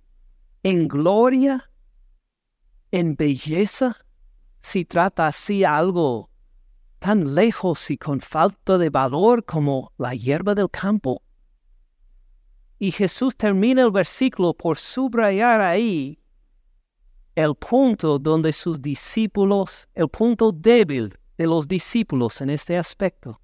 gloria, 0.89 1.71
en 2.91 3.17
belleza, 3.17 3.97
si 4.59 4.85
trata 4.85 5.27
así 5.27 5.65
algo 5.65 6.31
tan 6.99 7.35
lejos 7.35 7.91
y 7.91 7.99
con 7.99 8.21
falta 8.21 8.79
de 8.79 8.91
valor 8.91 9.45
como 9.45 9.93
la 9.99 10.15
hierba 10.15 10.55
del 10.55 10.71
campo? 10.71 11.23
Y 12.79 12.91
Jesús 12.91 13.37
termina 13.37 13.83
el 13.83 13.91
versículo 13.91 14.55
por 14.55 14.77
subrayar 14.77 15.61
ahí 15.61 16.19
el 17.35 17.55
punto 17.55 18.19
donde 18.19 18.53
sus 18.53 18.81
discípulos, 18.81 19.89
el 19.95 20.09
punto 20.09 20.53
débil 20.53 21.17
de 21.39 21.47
los 21.47 21.67
discípulos 21.67 22.41
en 22.41 22.51
este 22.51 22.77
aspecto, 22.77 23.41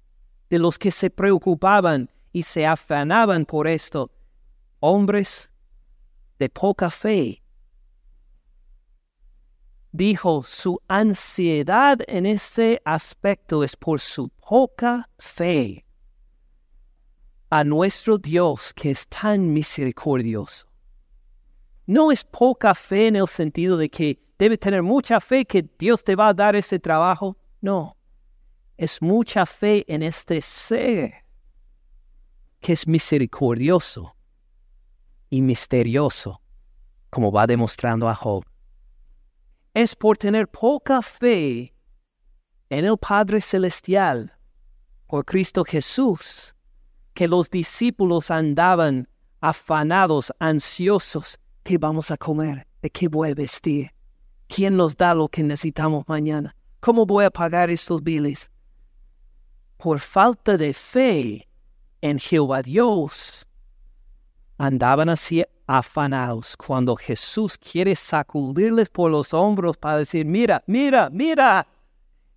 de 0.49 0.59
los 0.59 0.77
que 0.77 0.91
se 0.91 1.09
preocupaban 1.09 2.09
y 2.31 2.43
se 2.43 2.65
afanaban 2.65 3.45
por 3.45 3.67
esto, 3.67 4.11
hombres 4.79 5.51
de 6.39 6.49
poca 6.49 6.89
fe. 6.89 7.43
Dijo, 9.91 10.43
su 10.43 10.79
ansiedad 10.87 11.99
en 12.07 12.25
este 12.25 12.81
aspecto 12.85 13.63
es 13.63 13.75
por 13.75 13.99
su 13.99 14.29
poca 14.29 15.09
fe 15.17 15.85
a 17.49 17.63
nuestro 17.63 18.17
Dios 18.17 18.73
que 18.73 18.91
es 18.91 19.07
tan 19.07 19.51
misericordioso. 19.51 20.67
No 21.87 22.11
es 22.11 22.23
poca 22.23 22.75
fe 22.75 23.07
en 23.07 23.15
el 23.15 23.27
sentido 23.27 23.75
de 23.75 23.89
que 23.89 24.19
debe 24.37 24.57
tener 24.57 24.83
mucha 24.83 25.19
fe 25.19 25.43
que 25.43 25.67
Dios 25.77 26.03
te 26.03 26.15
va 26.15 26.27
a 26.27 26.33
dar 26.33 26.55
ese 26.55 26.77
trabajo. 26.77 27.35
No, 27.59 27.97
es 28.77 29.01
mucha 29.01 29.45
fe 29.47 29.83
en 29.87 30.03
este 30.03 30.39
ser 30.39 31.25
que 32.61 32.73
es 32.73 32.87
misericordioso 32.87 34.15
y 35.29 35.41
misterioso, 35.41 36.41
como 37.09 37.31
va 37.31 37.47
demostrando 37.47 38.07
a 38.09 38.15
Job. 38.15 38.43
Es 39.73 39.95
por 39.95 40.17
tener 40.17 40.47
poca 40.47 41.01
fe 41.01 41.73
en 42.69 42.85
el 42.85 42.97
Padre 42.97 43.41
Celestial, 43.41 44.33
por 45.07 45.25
Cristo 45.25 45.63
Jesús, 45.63 46.55
que 47.13 47.27
los 47.27 47.49
discípulos 47.49 48.31
andaban 48.31 49.07
afanados, 49.41 50.31
ansiosos. 50.39 51.39
¿Qué 51.63 51.77
vamos 51.77 52.11
a 52.11 52.17
comer? 52.17 52.67
¿De 52.81 52.89
qué 52.89 53.07
voy 53.07 53.31
a 53.31 53.35
vestir? 53.35 53.91
¿Quién 54.47 54.77
nos 54.77 54.95
da 54.95 55.13
lo 55.13 55.27
que 55.27 55.43
necesitamos 55.43 56.07
mañana? 56.07 56.55
¿Cómo 56.79 57.05
voy 57.05 57.25
a 57.25 57.29
pagar 57.29 57.69
estos 57.69 58.03
biles? 58.03 58.51
Por 59.77 59.99
falta 59.99 60.57
de 60.57 60.73
fe 60.73 61.47
en 62.01 62.19
Jehová 62.19 62.61
Dios, 62.61 63.45
andaban 64.59 65.09
así 65.09 65.43
afanados 65.65 66.55
cuando 66.57 66.95
Jesús 66.95 67.57
quiere 67.57 67.95
sacudirles 67.95 68.89
por 68.89 69.09
los 69.09 69.33
hombros 69.33 69.77
para 69.77 69.99
decir, 69.99 70.25
mira, 70.25 70.61
mira, 70.67 71.09
mira, 71.09 71.65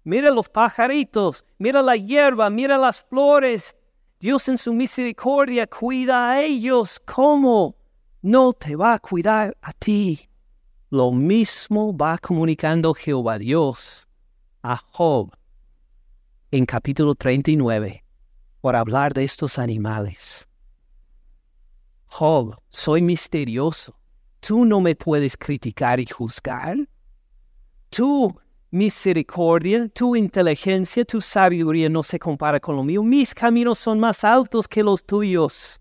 mira 0.05 0.31
los 0.31 0.49
pajaritos, 0.49 1.45
mira 1.59 1.83
la 1.83 1.97
hierba, 1.97 2.49
mira 2.49 2.79
las 2.79 3.03
flores, 3.03 3.77
Dios 4.21 4.49
en 4.49 4.57
su 4.57 4.73
misericordia 4.73 5.67
cuida 5.67 6.31
a 6.31 6.43
ellos. 6.43 7.01
¿Cómo 7.05 7.75
no 8.23 8.53
te 8.53 8.77
va 8.77 8.95
a 8.95 8.99
cuidar 9.01 9.57
a 9.61 9.73
ti? 9.73 10.29
Lo 10.91 11.11
mismo 11.11 11.97
va 11.97 12.19
comunicando 12.19 12.95
Jehová 12.95 13.39
Dios 13.39 14.07
a 14.63 14.77
Job 14.77 15.33
en 16.53 16.67
capítulo 16.67 17.17
39 17.17 18.05
por 18.61 18.77
hablar 18.77 19.13
de 19.13 19.25
estos 19.25 19.59
animales. 19.59 20.47
Job, 22.15 22.59
soy 22.69 23.01
misterioso. 23.01 23.97
Tú 24.41 24.67
no 24.67 24.83
me 24.83 24.95
puedes 24.95 25.35
criticar 25.35 25.99
y 25.99 26.05
juzgar. 26.05 26.77
Tú 27.89 28.39
misericordia, 28.71 29.89
tu 29.89 30.15
inteligencia, 30.15 31.07
tu 31.07 31.23
sabiduría 31.23 31.89
no 31.89 32.03
se 32.03 32.19
compara 32.19 32.61
con 32.61 32.77
lo 32.77 32.85
mío. 32.85 33.03
Mis 33.03 33.35
caminos 33.35 33.79
son 33.79 33.99
más 33.99 34.25
altos 34.25 34.69
que 34.69 34.83
los 34.83 35.03
tuyos. 35.07 35.81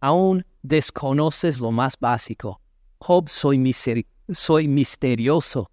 Aún 0.00 0.46
desconoces 0.62 1.60
lo 1.60 1.70
más 1.70 1.94
básico. 2.00 2.62
Job, 2.98 3.28
soy, 3.28 3.74
soy 4.32 4.66
misterioso. 4.66 5.70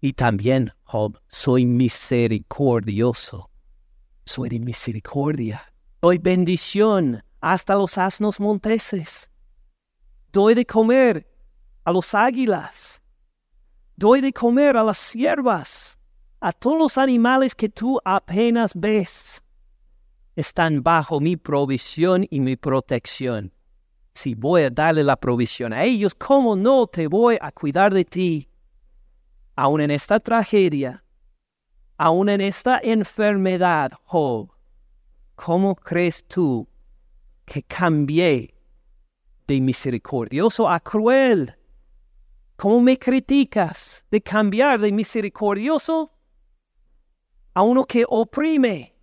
Y 0.00 0.12
también, 0.12 0.72
Job, 0.84 1.18
soy 1.26 1.66
misericordioso. 1.66 3.50
Soy 4.24 4.48
de 4.48 4.60
misericordia. 4.60 5.74
Doy 6.00 6.18
bendición 6.18 7.24
hasta 7.42 7.74
los 7.74 7.98
asnos 7.98 8.40
monteses. 8.40 9.30
Doy 10.32 10.54
de 10.54 10.64
comer 10.64 11.26
a 11.84 11.92
los 11.92 12.14
águilas 12.14 13.02
doy 14.02 14.20
de 14.20 14.32
comer 14.32 14.76
a 14.76 14.82
las 14.82 14.98
siervas, 14.98 15.96
a 16.40 16.52
todos 16.52 16.76
los 16.76 16.98
animales 16.98 17.54
que 17.54 17.68
tú 17.68 18.00
apenas 18.04 18.72
ves. 18.74 19.40
Están 20.34 20.82
bajo 20.82 21.20
mi 21.20 21.36
provisión 21.36 22.26
y 22.28 22.40
mi 22.40 22.56
protección. 22.56 23.52
Si 24.12 24.34
voy 24.34 24.64
a 24.64 24.70
darle 24.70 25.04
la 25.04 25.14
provisión 25.14 25.72
a 25.72 25.84
ellos, 25.84 26.16
¿cómo 26.16 26.56
no 26.56 26.88
te 26.88 27.06
voy 27.06 27.38
a 27.40 27.52
cuidar 27.52 27.94
de 27.94 28.04
ti? 28.04 28.48
Aún 29.54 29.80
en 29.80 29.92
esta 29.92 30.18
tragedia, 30.18 31.04
aún 31.96 32.28
en 32.28 32.40
esta 32.40 32.80
enfermedad, 32.82 33.92
Job, 34.04 34.50
¿cómo 35.36 35.76
crees 35.76 36.24
tú 36.26 36.66
que 37.44 37.62
cambié 37.62 38.54
de 39.46 39.60
misericordioso 39.60 40.68
a 40.68 40.80
cruel? 40.80 41.54
¿Cómo 42.56 42.80
me 42.80 42.98
criticas 42.98 44.04
de 44.10 44.20
cambiar 44.20 44.80
de 44.80 44.92
misericordioso 44.92 46.12
a 47.54 47.62
uno 47.62 47.84
que 47.84 48.04
oprime? 48.08 48.94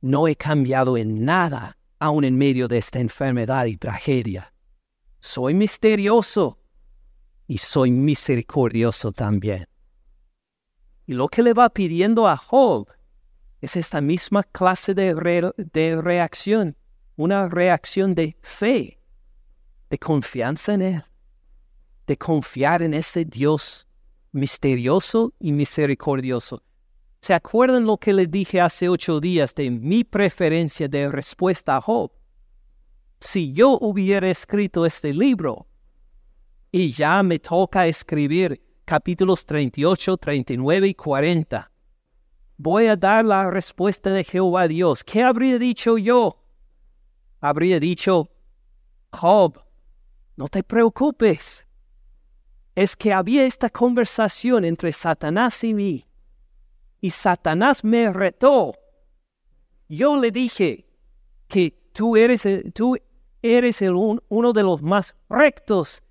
No 0.00 0.28
he 0.28 0.36
cambiado 0.36 0.96
en 0.96 1.24
nada, 1.24 1.78
aun 1.98 2.24
en 2.24 2.36
medio 2.36 2.68
de 2.68 2.78
esta 2.78 3.00
enfermedad 3.00 3.66
y 3.66 3.76
tragedia. 3.76 4.52
Soy 5.20 5.54
misterioso 5.54 6.58
y 7.48 7.58
soy 7.58 7.90
misericordioso 7.90 9.10
también. 9.10 9.66
Y 11.06 11.14
lo 11.14 11.28
que 11.28 11.42
le 11.42 11.54
va 11.54 11.70
pidiendo 11.70 12.28
a 12.28 12.36
Job 12.36 12.88
es 13.60 13.74
esta 13.74 14.00
misma 14.00 14.42
clase 14.42 14.94
de, 14.94 15.14
de 15.72 15.96
reacción, 16.00 16.76
una 17.18 17.48
reacción 17.48 18.14
de 18.14 18.34
fe, 18.40 18.98
de 19.90 19.98
confianza 19.98 20.72
en 20.72 20.82
Él 20.82 21.04
de 22.08 22.16
confiar 22.16 22.82
en 22.82 22.94
ese 22.94 23.24
Dios 23.24 23.86
misterioso 24.32 25.34
y 25.38 25.52
misericordioso. 25.52 26.62
¿Se 27.20 27.34
acuerdan 27.34 27.84
lo 27.84 27.98
que 27.98 28.12
les 28.14 28.30
dije 28.30 28.60
hace 28.60 28.88
ocho 28.88 29.20
días 29.20 29.54
de 29.54 29.70
mi 29.70 30.04
preferencia 30.04 30.88
de 30.88 31.08
respuesta 31.10 31.76
a 31.76 31.80
Job? 31.82 32.10
Si 33.20 33.52
yo 33.52 33.78
hubiera 33.80 34.30
escrito 34.30 34.86
este 34.86 35.12
libro, 35.12 35.66
y 36.72 36.90
ya 36.90 37.22
me 37.22 37.38
toca 37.38 37.86
escribir 37.86 38.62
capítulos 38.84 39.44
38, 39.44 40.16
39 40.16 40.88
y 40.88 40.94
40. 40.94 41.70
Voy 42.56 42.86
a 42.86 42.96
dar 42.96 43.24
la 43.24 43.50
respuesta 43.50 44.10
de 44.10 44.24
Jehová 44.24 44.66
Dios. 44.66 45.04
¿Qué 45.04 45.22
habría 45.22 45.58
dicho 45.58 45.98
yo? 45.98 46.38
Habría 47.40 47.78
dicho, 47.78 48.30
Job, 49.12 49.62
no 50.36 50.48
te 50.48 50.62
preocupes. 50.62 51.66
Es 52.74 52.96
que 52.96 53.12
había 53.12 53.44
esta 53.44 53.70
conversación 53.70 54.64
entre 54.64 54.92
Satanás 54.92 55.62
y 55.64 55.74
mí. 55.74 56.04
Y 57.00 57.10
Satanás 57.10 57.84
me 57.84 58.12
retó. 58.12 58.74
Yo 59.88 60.16
le 60.16 60.30
dije 60.30 60.86
que 61.48 61.70
tú 61.92 62.16
eres, 62.16 62.46
tú 62.74 62.96
eres 63.42 63.82
el 63.82 63.94
uno 63.94 64.52
de 64.52 64.62
los 64.62 64.82
más 64.82 65.16
rectos 65.28 66.02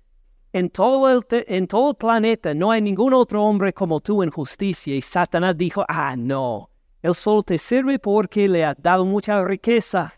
en 0.52 0.70
todo, 0.70 1.08
el 1.08 1.24
en 1.30 1.66
todo 1.66 1.94
planeta. 1.94 2.54
No 2.54 2.70
hay 2.70 2.80
ningún 2.80 3.14
otro 3.14 3.44
hombre 3.44 3.72
como 3.72 4.00
tú 4.00 4.22
en 4.22 4.30
justicia. 4.30 4.94
Y 4.94 5.02
Satanás 5.02 5.56
dijo, 5.56 5.84
ah, 5.88 6.16
no, 6.16 6.70
él 7.02 7.14
solo 7.14 7.42
te 7.42 7.58
sirve 7.58 7.98
porque 7.98 8.48
le 8.48 8.64
ha 8.64 8.74
dado 8.74 9.04
mucha 9.04 9.42
riqueza. 9.42 10.12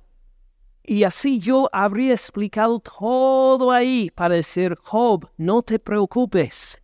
Y 0.91 1.05
así 1.05 1.39
yo 1.39 1.71
habría 1.73 2.11
explicado 2.15 2.81
todo 2.81 3.71
ahí 3.71 4.11
para 4.11 4.35
decir, 4.35 4.77
Job, 4.83 5.31
no 5.37 5.63
te 5.63 5.79
preocupes. 5.79 6.83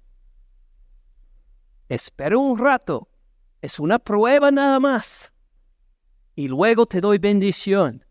Espera 1.88 2.38
un 2.38 2.56
rato. 2.56 3.08
Es 3.60 3.80
una 3.80 3.98
prueba 3.98 4.52
nada 4.52 4.78
más. 4.78 5.34
Y 6.36 6.46
luego 6.46 6.86
te 6.86 7.00
doy 7.00 7.18
bendición. 7.18 8.04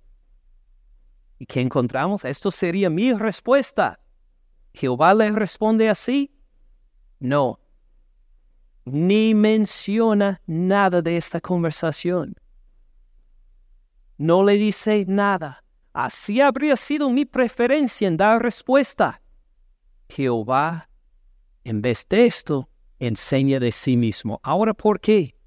¿Y 1.40 1.46
qué 1.46 1.62
encontramos? 1.62 2.26
Esto 2.26 2.52
sería 2.52 2.90
mi 2.90 3.14
respuesta. 3.14 4.02
¿Jehová 4.74 5.14
le 5.14 5.32
responde 5.32 5.88
así? 5.88 6.38
No. 7.22 7.62
Ni 8.84 9.34
menciona 9.34 10.42
nada 10.46 11.02
de 11.02 11.16
esta 11.16 11.40
conversación. 11.40 12.36
No 14.18 14.44
le 14.44 14.58
dice 14.58 15.06
nada. 15.08 15.62
Así 15.96 16.42
habría 16.42 16.76
sido 16.76 17.10
mi 17.10 17.24
preferencia 17.24 18.06
en 18.06 18.18
dar 18.18 18.44
respuesta. 18.44 19.22
Jehová, 20.10 20.90
en 21.64 21.82
vez 21.82 22.06
de 22.10 22.26
esto, 22.26 22.70
enseña 23.00 23.62
de 23.62 23.72
sí 23.72 23.96
mismo. 23.96 24.42
Ahora, 24.44 24.74
¿por 24.74 25.00
qué? 25.00 25.38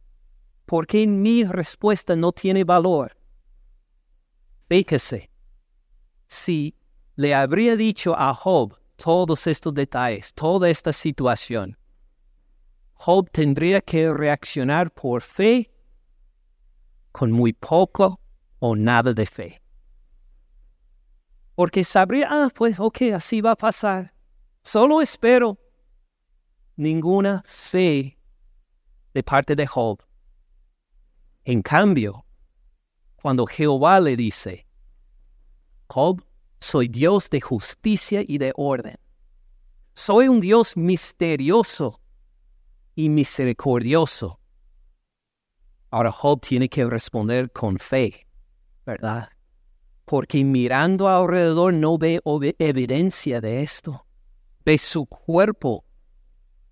Porque 0.64 1.06
mi 1.06 1.44
respuesta 1.44 2.16
no 2.16 2.32
tiene 2.32 2.64
valor. 2.64 3.14
Fíjese, 4.70 5.30
si 6.26 6.74
le 7.16 7.34
habría 7.34 7.76
dicho 7.76 8.14
a 8.16 8.32
Job 8.32 8.74
todos 8.96 9.46
estos 9.46 9.74
detalles, 9.74 10.32
toda 10.32 10.70
esta 10.70 10.94
situación, 10.94 11.76
Job 12.94 13.28
tendría 13.30 13.82
que 13.82 14.10
reaccionar 14.10 14.90
por 14.90 15.20
fe 15.20 15.70
con 17.12 17.32
muy 17.32 17.52
poco 17.52 18.18
o 18.60 18.74
nada 18.74 19.12
de 19.12 19.26
fe. 19.26 19.60
Porque 21.58 21.82
sabría, 21.82 22.28
ah, 22.30 22.50
pues 22.54 22.78
ok, 22.78 22.98
así 23.16 23.40
va 23.40 23.50
a 23.50 23.56
pasar. 23.56 24.14
Solo 24.62 25.02
espero 25.02 25.58
ninguna 26.76 27.42
fe 27.44 28.16
de 29.12 29.22
parte 29.24 29.56
de 29.56 29.66
Job. 29.66 29.98
En 31.44 31.62
cambio, 31.62 32.24
cuando 33.20 33.44
Jehová 33.44 33.98
le 33.98 34.16
dice, 34.16 34.68
Job, 35.88 36.24
soy 36.60 36.86
Dios 36.86 37.28
de 37.28 37.40
justicia 37.40 38.22
y 38.24 38.38
de 38.38 38.52
orden. 38.54 38.96
Soy 39.94 40.28
un 40.28 40.40
Dios 40.40 40.76
misterioso 40.76 42.00
y 42.94 43.08
misericordioso. 43.08 44.38
Ahora 45.90 46.12
Job 46.12 46.40
tiene 46.40 46.68
que 46.68 46.84
responder 46.84 47.50
con 47.50 47.80
fe, 47.80 48.28
¿verdad? 48.86 49.28
Porque 50.08 50.42
mirando 50.42 51.06
alrededor 51.06 51.74
no 51.74 51.98
ve 51.98 52.22
evidencia 52.58 53.42
de 53.42 53.62
esto. 53.62 54.06
Ve 54.64 54.78
su 54.78 55.04
cuerpo 55.04 55.84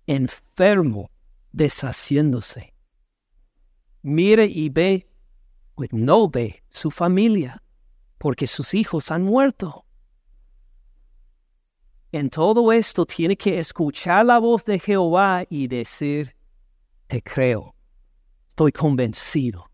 enfermo, 0.07 1.11
deshaciéndose. 1.51 2.73
Mire 4.01 4.45
y 4.45 4.69
ve, 4.69 5.07
pues 5.75 5.89
no 5.93 6.27
ve 6.27 6.63
su 6.69 6.89
familia, 6.89 7.61
porque 8.17 8.47
sus 8.47 8.73
hijos 8.73 9.11
han 9.11 9.21
muerto. 9.21 9.85
En 12.11 12.31
todo 12.31 12.71
esto 12.71 13.05
tiene 13.05 13.37
que 13.37 13.59
escuchar 13.59 14.25
la 14.25 14.39
voz 14.39 14.65
de 14.65 14.79
Jehová 14.79 15.45
y 15.47 15.67
decir, 15.67 16.35
te 17.05 17.21
creo, 17.21 17.75
estoy 18.49 18.71
convencido 18.71 19.69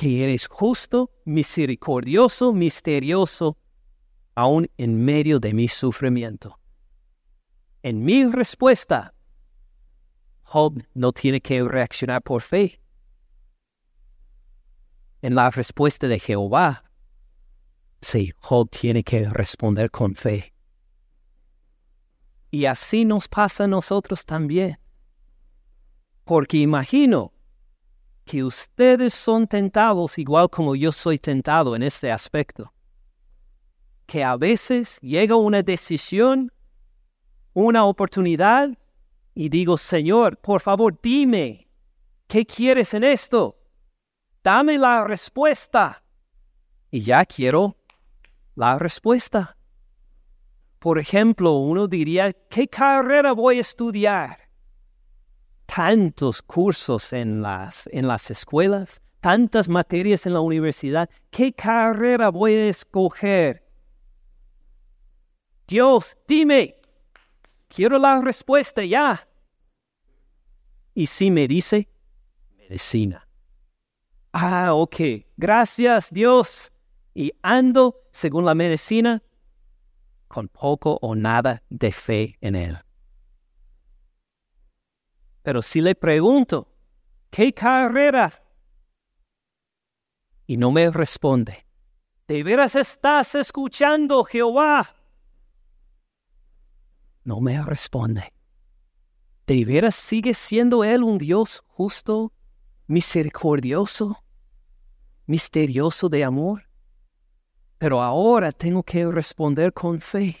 que 0.00 0.24
eres 0.24 0.46
justo, 0.46 1.10
misericordioso, 1.26 2.54
misterioso, 2.54 3.58
aún 4.34 4.66
en 4.78 5.04
medio 5.04 5.38
de 5.38 5.52
mi 5.52 5.68
sufrimiento. 5.68 6.58
En 7.82 8.02
mi 8.02 8.24
respuesta, 8.24 9.12
Job 10.42 10.82
no 10.94 11.12
tiene 11.12 11.42
que 11.42 11.62
reaccionar 11.62 12.22
por 12.22 12.40
fe. 12.40 12.80
En 15.20 15.34
la 15.34 15.50
respuesta 15.50 16.08
de 16.08 16.18
Jehová, 16.18 16.90
sí, 18.00 18.32
Job 18.38 18.70
tiene 18.70 19.04
que 19.04 19.28
responder 19.28 19.90
con 19.90 20.14
fe. 20.14 20.54
Y 22.50 22.64
así 22.64 23.04
nos 23.04 23.28
pasa 23.28 23.64
a 23.64 23.68
nosotros 23.68 24.24
también. 24.24 24.78
Porque 26.24 26.56
imagino 26.56 27.34
que 28.24 28.44
ustedes 28.44 29.14
son 29.14 29.46
tentados 29.46 30.18
igual 30.18 30.48
como 30.50 30.76
yo 30.76 30.92
soy 30.92 31.18
tentado 31.18 31.74
en 31.74 31.82
este 31.82 32.10
aspecto. 32.10 32.72
Que 34.06 34.24
a 34.24 34.36
veces 34.36 34.98
llega 35.00 35.36
una 35.36 35.62
decisión, 35.62 36.52
una 37.52 37.84
oportunidad, 37.84 38.70
y 39.34 39.48
digo, 39.48 39.76
Señor, 39.76 40.36
por 40.38 40.60
favor, 40.60 40.98
dime, 41.00 41.68
¿qué 42.26 42.44
quieres 42.44 42.94
en 42.94 43.04
esto? 43.04 43.56
Dame 44.42 44.78
la 44.78 45.04
respuesta. 45.04 46.02
Y 46.90 47.00
ya 47.00 47.24
quiero 47.24 47.76
la 48.54 48.78
respuesta. 48.78 49.56
Por 50.78 50.98
ejemplo, 50.98 51.52
uno 51.52 51.86
diría, 51.86 52.32
¿qué 52.32 52.66
carrera 52.66 53.32
voy 53.32 53.58
a 53.58 53.60
estudiar? 53.60 54.39
Tantos 55.74 56.42
cursos 56.42 57.12
en 57.12 57.42
las, 57.42 57.88
en 57.92 58.08
las 58.08 58.30
escuelas, 58.30 59.00
tantas 59.20 59.68
materias 59.68 60.26
en 60.26 60.34
la 60.34 60.40
universidad. 60.40 61.08
¿Qué 61.30 61.52
carrera 61.52 62.30
voy 62.30 62.54
a 62.54 62.68
escoger? 62.68 63.64
Dios, 65.68 66.16
dime. 66.26 66.74
Quiero 67.68 67.98
la 67.98 68.20
respuesta 68.20 68.84
ya. 68.84 69.28
Y 70.92 71.06
si 71.06 71.30
me 71.30 71.46
dice, 71.46 71.88
medicina. 72.56 73.28
Ah, 74.32 74.74
ok. 74.74 74.96
Gracias, 75.36 76.10
Dios. 76.10 76.72
Y 77.14 77.32
ando, 77.42 77.94
según 78.10 78.44
la 78.44 78.56
medicina, 78.56 79.22
con 80.26 80.48
poco 80.48 80.98
o 81.00 81.14
nada 81.14 81.62
de 81.70 81.92
fe 81.92 82.36
en 82.40 82.56
Él. 82.56 82.78
Pero 85.42 85.62
si 85.62 85.80
le 85.80 85.94
pregunto, 85.94 86.68
¿qué 87.30 87.52
carrera? 87.52 88.42
Y 90.46 90.56
no 90.56 90.70
me 90.70 90.90
responde. 90.90 91.66
¿De 92.26 92.42
veras 92.42 92.76
estás 92.76 93.34
escuchando, 93.34 94.22
Jehová? 94.24 94.94
No 97.24 97.40
me 97.40 97.62
responde. 97.62 98.32
¿De 99.46 99.64
veras 99.64 99.94
sigue 99.94 100.34
siendo 100.34 100.84
Él 100.84 101.02
un 101.02 101.18
Dios 101.18 101.64
justo, 101.66 102.32
misericordioso, 102.86 104.22
misterioso 105.26 106.08
de 106.08 106.24
amor? 106.24 106.68
Pero 107.78 108.02
ahora 108.02 108.52
tengo 108.52 108.82
que 108.82 109.06
responder 109.06 109.72
con 109.72 110.00
fe. 110.00 110.36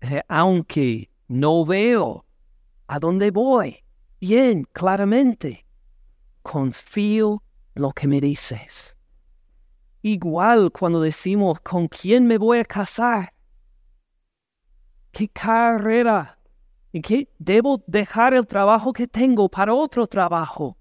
Eh, 0.00 0.22
aunque 0.28 1.10
no 1.28 1.64
veo 1.64 2.26
¿A 2.90 2.98
dónde 2.98 3.30
voy? 3.30 3.84
Bien, 4.18 4.64
claramente. 4.72 5.66
Confío 6.42 7.42
lo 7.74 7.90
que 7.92 8.08
me 8.08 8.18
dices. 8.18 8.96
Igual 10.00 10.72
cuando 10.72 11.02
decimos, 11.02 11.60
¿con 11.60 11.86
quién 11.88 12.26
me 12.26 12.38
voy 12.38 12.60
a 12.60 12.64
casar? 12.64 13.34
¿Qué 15.12 15.28
carrera? 15.28 16.38
¿En 16.94 17.02
qué 17.02 17.28
debo 17.38 17.84
dejar 17.86 18.32
el 18.32 18.46
trabajo 18.46 18.94
que 18.94 19.06
tengo 19.06 19.50
para 19.50 19.74
otro 19.74 20.06
trabajo? 20.06 20.78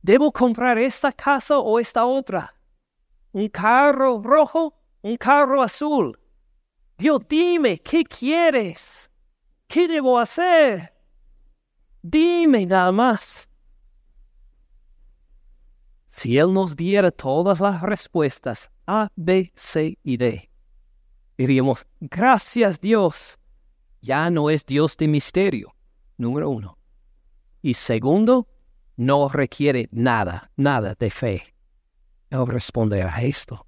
¿Debo 0.00 0.30
comprar 0.30 0.78
esta 0.78 1.10
casa 1.10 1.58
o 1.58 1.80
esta 1.80 2.04
otra? 2.04 2.54
¿Un 3.32 3.48
carro 3.48 4.22
rojo? 4.22 4.74
¿Un 5.02 5.16
carro 5.16 5.60
azul? 5.60 6.16
Dios, 6.96 7.20
dime, 7.28 7.80
¿qué 7.80 8.04
quieres? 8.04 9.10
¿Qué 9.74 9.88
debo 9.88 10.20
hacer? 10.20 10.94
Dime 12.00 12.64
nada 12.64 12.92
más. 12.92 13.48
Si 16.06 16.38
Él 16.38 16.54
nos 16.54 16.76
diera 16.76 17.10
todas 17.10 17.58
las 17.58 17.82
respuestas 17.82 18.70
A, 18.86 19.08
B, 19.16 19.52
C 19.56 19.98
y 20.04 20.16
D, 20.16 20.48
diríamos, 21.36 21.88
gracias 22.00 22.80
Dios, 22.80 23.40
ya 24.00 24.30
no 24.30 24.48
es 24.48 24.64
Dios 24.64 24.96
de 24.96 25.08
misterio, 25.08 25.74
número 26.18 26.50
uno. 26.50 26.78
Y 27.60 27.74
segundo, 27.74 28.46
no 28.96 29.28
requiere 29.28 29.88
nada, 29.90 30.52
nada 30.54 30.94
de 30.94 31.10
fe. 31.10 31.42
No 32.30 32.46
responder 32.46 33.08
a 33.08 33.22
esto. 33.22 33.66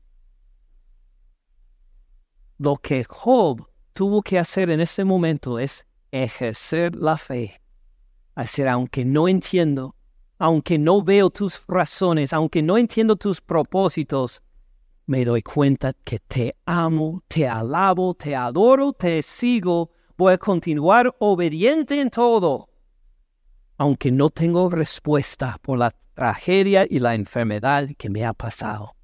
Lo 2.59 2.77
que 2.77 3.03
Job 3.03 3.69
tuvo 3.93 4.23
que 4.23 4.39
hacer 4.39 4.71
en 4.71 4.81
ese 4.81 5.03
momento 5.03 5.59
es 5.59 5.86
ejercer 6.25 6.95
la 6.97 7.17
fe. 7.17 7.61
Hacer, 8.35 8.69
aunque 8.69 9.05
no 9.05 9.29
entiendo, 9.29 9.97
aunque 10.39 10.79
no 10.79 11.03
veo 11.03 11.31
tus 11.31 11.63
razones, 11.67 12.33
aunque 12.33 12.63
no 12.63 12.77
entiendo 12.77 13.17
tus 13.17 13.41
propósitos, 13.41 14.43
me 15.07 15.25
doy 15.25 15.43
cuenta 15.43 15.93
que 16.05 16.19
te 16.19 16.57
amo, 16.67 17.23
te 17.29 17.49
alabo, 17.49 18.15
te 18.15 18.35
adoro, 18.35 18.93
te 18.93 19.23
sigo, 19.23 19.91
voy 20.17 20.33
a 20.35 20.39
continuar 20.39 21.15
obediente 21.21 22.01
en 22.01 22.11
todo, 22.11 22.69
aunque 23.79 24.11
no 24.11 24.31
tengo 24.31 24.69
respuesta 24.69 25.59
por 25.63 25.79
la 25.79 25.93
tragedia 26.15 26.87
y 26.89 26.99
la 26.99 27.15
enfermedad 27.15 27.89
que 27.97 28.11
me 28.11 28.25
ha 28.25 28.33
pasado. 28.33 28.97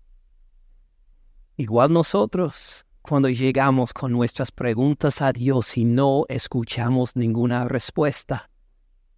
Igual 1.57 1.93
nosotros, 1.93 2.85
cuando 3.03 3.29
llegamos 3.29 3.93
con 3.93 4.13
nuestras 4.13 4.53
preguntas 4.53 5.21
a 5.21 5.33
Dios 5.33 5.77
y 5.77 5.85
no 5.85 6.25
escuchamos 6.29 7.17
ninguna 7.17 7.65
respuesta, 7.65 8.49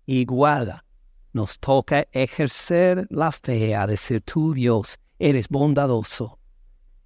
igual 0.06 0.82
nos 1.34 1.58
toca 1.58 2.06
ejercer 2.12 3.06
la 3.10 3.30
fe 3.30 3.74
a 3.76 3.86
decir, 3.86 4.22
tú 4.22 4.54
Dios, 4.54 4.98
eres 5.18 5.48
bondadoso, 5.48 6.38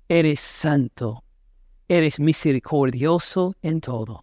eres 0.08 0.40
santo, 0.40 1.24
eres 1.88 2.20
misericordioso 2.20 3.54
en 3.60 3.80
todo. 3.80 4.20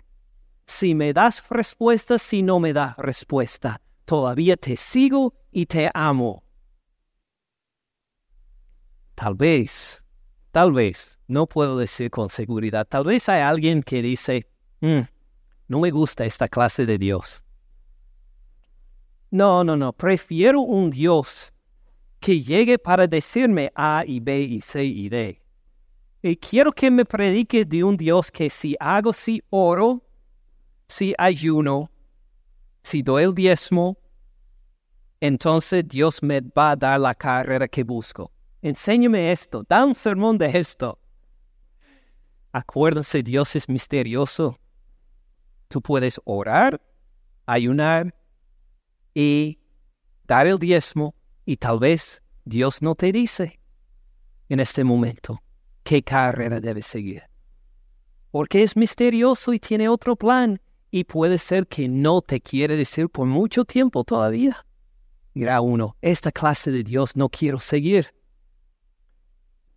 Si 0.66 0.96
me 0.96 1.12
das 1.12 1.44
respuesta, 1.50 2.18
si 2.18 2.42
no 2.42 2.60
me 2.60 2.72
das 2.72 2.96
respuesta, 2.98 3.82
todavía 4.06 4.56
te 4.56 4.78
sigo 4.78 5.34
y 5.52 5.66
te 5.66 5.90
amo. 5.94 6.44
Tal 9.16 9.36
vez, 9.36 10.05
tal 10.56 10.72
vez, 10.72 11.20
no 11.28 11.48
puedo 11.48 11.78
decir 11.78 12.10
con 12.10 12.30
seguridad, 12.30 12.88
tal 12.88 13.04
vez 13.04 13.28
hay 13.28 13.42
alguien 13.42 13.84
que 13.84 14.02
dice, 14.02 14.48
mm, 14.80 15.02
no 15.68 15.82
me 15.82 15.92
gusta 15.92 16.24
esta 16.24 16.48
clase 16.48 16.86
de 16.86 16.98
Dios. 16.98 17.44
No, 19.32 19.66
no, 19.66 19.76
no, 19.76 19.92
prefiero 19.92 20.62
un 20.62 20.92
Dios 20.92 21.52
que 22.22 22.40
llegue 22.40 22.80
para 22.80 23.06
decirme 23.06 23.70
A 23.76 24.06
y 24.08 24.22
B 24.22 24.40
y 24.44 24.62
C 24.62 24.86
y 24.86 25.10
D. 25.10 25.42
Y 26.22 26.38
quiero 26.38 26.72
que 26.72 26.90
me 26.90 27.04
predique 27.04 27.66
de 27.66 27.84
un 27.84 27.98
Dios 27.98 28.32
que 28.32 28.50
si 28.50 28.78
hago, 28.80 29.12
si 29.12 29.44
oro, 29.50 30.02
si 30.88 31.14
ayuno, 31.18 31.92
si 32.82 33.02
doy 33.02 33.24
el 33.24 33.36
diezmo, 33.36 33.98
entonces 35.20 35.86
Dios 35.86 36.24
me 36.24 36.40
va 36.40 36.72
a 36.72 36.76
dar 36.78 36.98
la 36.98 37.14
carrera 37.14 37.68
que 37.68 37.84
busco. 37.84 38.32
Enséñame 38.62 39.32
esto, 39.32 39.64
da 39.68 39.86
un 39.86 39.96
sermón 39.96 40.38
de 40.38 40.58
esto. 40.58 41.00
Acuérdense, 42.52 43.22
Dios 43.22 43.56
es 43.56 43.68
misterioso. 43.68 44.58
Tú 45.68 45.82
puedes 45.82 46.20
orar, 46.24 46.82
ayunar 47.46 48.16
y 49.14 49.60
dar 50.26 50.48
el 50.48 50.58
diezmo 50.58 51.16
y 51.46 51.58
tal 51.58 51.80
vez 51.80 52.24
Dios 52.46 52.82
no 52.82 52.96
te 52.96 53.12
dice 53.12 53.60
en 54.50 54.60
este 54.60 54.84
momento 54.84 55.42
qué 55.84 56.02
carrera 56.02 56.62
debes 56.62 56.86
seguir. 56.86 57.24
Porque 58.32 58.64
es 58.64 58.76
misterioso 58.76 59.54
y 59.54 59.60
tiene 59.60 59.90
otro 59.90 60.16
plan 60.16 60.62
y 60.92 61.04
puede 61.04 61.38
ser 61.38 61.68
que 61.68 61.90
no 61.90 62.22
te 62.22 62.40
quiere 62.40 62.78
decir 62.78 63.10
por 63.10 63.28
mucho 63.28 63.66
tiempo 63.66 64.06
todavía. 64.06 64.66
Dirá 65.34 65.60
uno, 65.60 65.98
esta 66.02 66.32
clase 66.32 66.72
de 66.72 66.84
Dios 66.84 67.18
no 67.18 67.28
quiero 67.28 67.60
seguir. 67.60 68.15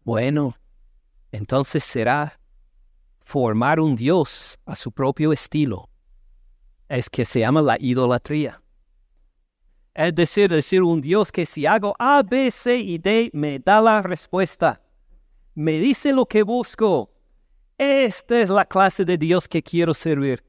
Bueno, 0.05 0.57
entonces 1.33 1.85
será 1.85 2.41
formar 3.21 3.81
un 3.81 3.97
Dios 3.97 4.59
a 4.65 4.75
su 4.75 4.91
propio 4.91 5.33
estilo. 5.33 5.89
Es 6.89 7.11
que 7.11 7.25
se 7.25 7.41
llama 7.41 7.61
la 7.61 7.77
idolatría. 7.79 8.63
Es 9.95 10.15
decir, 10.15 10.51
decir 10.51 10.83
un 10.83 11.01
Dios 11.01 11.31
que 11.31 11.45
si 11.45 11.67
hago 11.67 11.95
A, 11.99 12.23
B, 12.23 12.51
C 12.51 12.77
y 12.79 12.99
D 12.99 13.31
me 13.33 13.59
da 13.59 13.81
la 13.81 14.01
respuesta 14.01 14.81
me 15.59 15.73
dice 15.73 16.13
lo 16.13 16.25
que 16.25 16.45
busco. 16.45 17.11
Esta 17.77 18.41
es 18.41 18.49
la 18.49 18.65
clase 18.65 19.05
de 19.05 19.19
Dios 19.19 19.49
que 19.49 19.61
quiero 19.61 19.93
servir. 19.93 20.45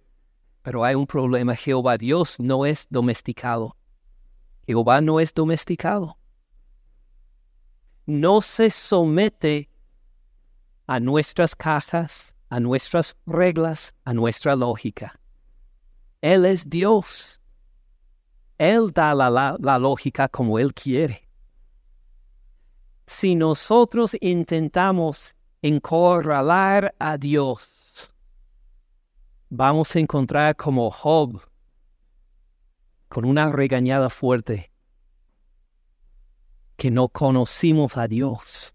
Pero 0.61 0.83
hay 0.83 0.93
un 0.93 1.07
problema, 1.07 1.55
Jehová 1.55 1.97
Dios 1.97 2.39
no 2.39 2.63
es 2.63 2.85
domesticado. 2.91 3.75
Jehová 4.67 5.01
no 5.01 5.19
es 5.19 5.33
domesticado. 5.33 6.18
No 8.09 8.41
se 8.41 8.69
somete 8.69 9.69
a 10.87 10.99
nuestras 10.99 11.55
casas, 11.55 12.35
a 12.49 12.59
nuestras 12.59 13.15
reglas, 13.25 13.93
a 14.03 14.13
nuestra 14.13 14.55
lógica. 14.55 15.19
Él 16.21 16.45
es 16.45 16.69
Dios. 16.69 17.39
Él 18.57 18.91
da 18.91 19.13
la, 19.13 19.55
la 19.59 19.79
lógica 19.79 20.27
como 20.27 20.59
Él 20.59 20.73
quiere 20.73 21.29
si 23.09 23.33
nosotros 23.33 24.15
intentamos 24.21 25.35
encorralar 25.63 26.93
a 26.99 27.17
Dios, 27.17 28.13
vamos 29.49 29.95
a 29.95 29.99
encontrar 29.99 30.55
como 30.55 30.91
Job 30.91 31.41
con 33.07 33.25
una 33.25 33.49
regañada 33.49 34.11
fuerte 34.11 34.68
que 36.79 36.89
no 36.89 37.09
conocimos 37.09 37.97
a 37.97 38.07
Dios. 38.07 38.73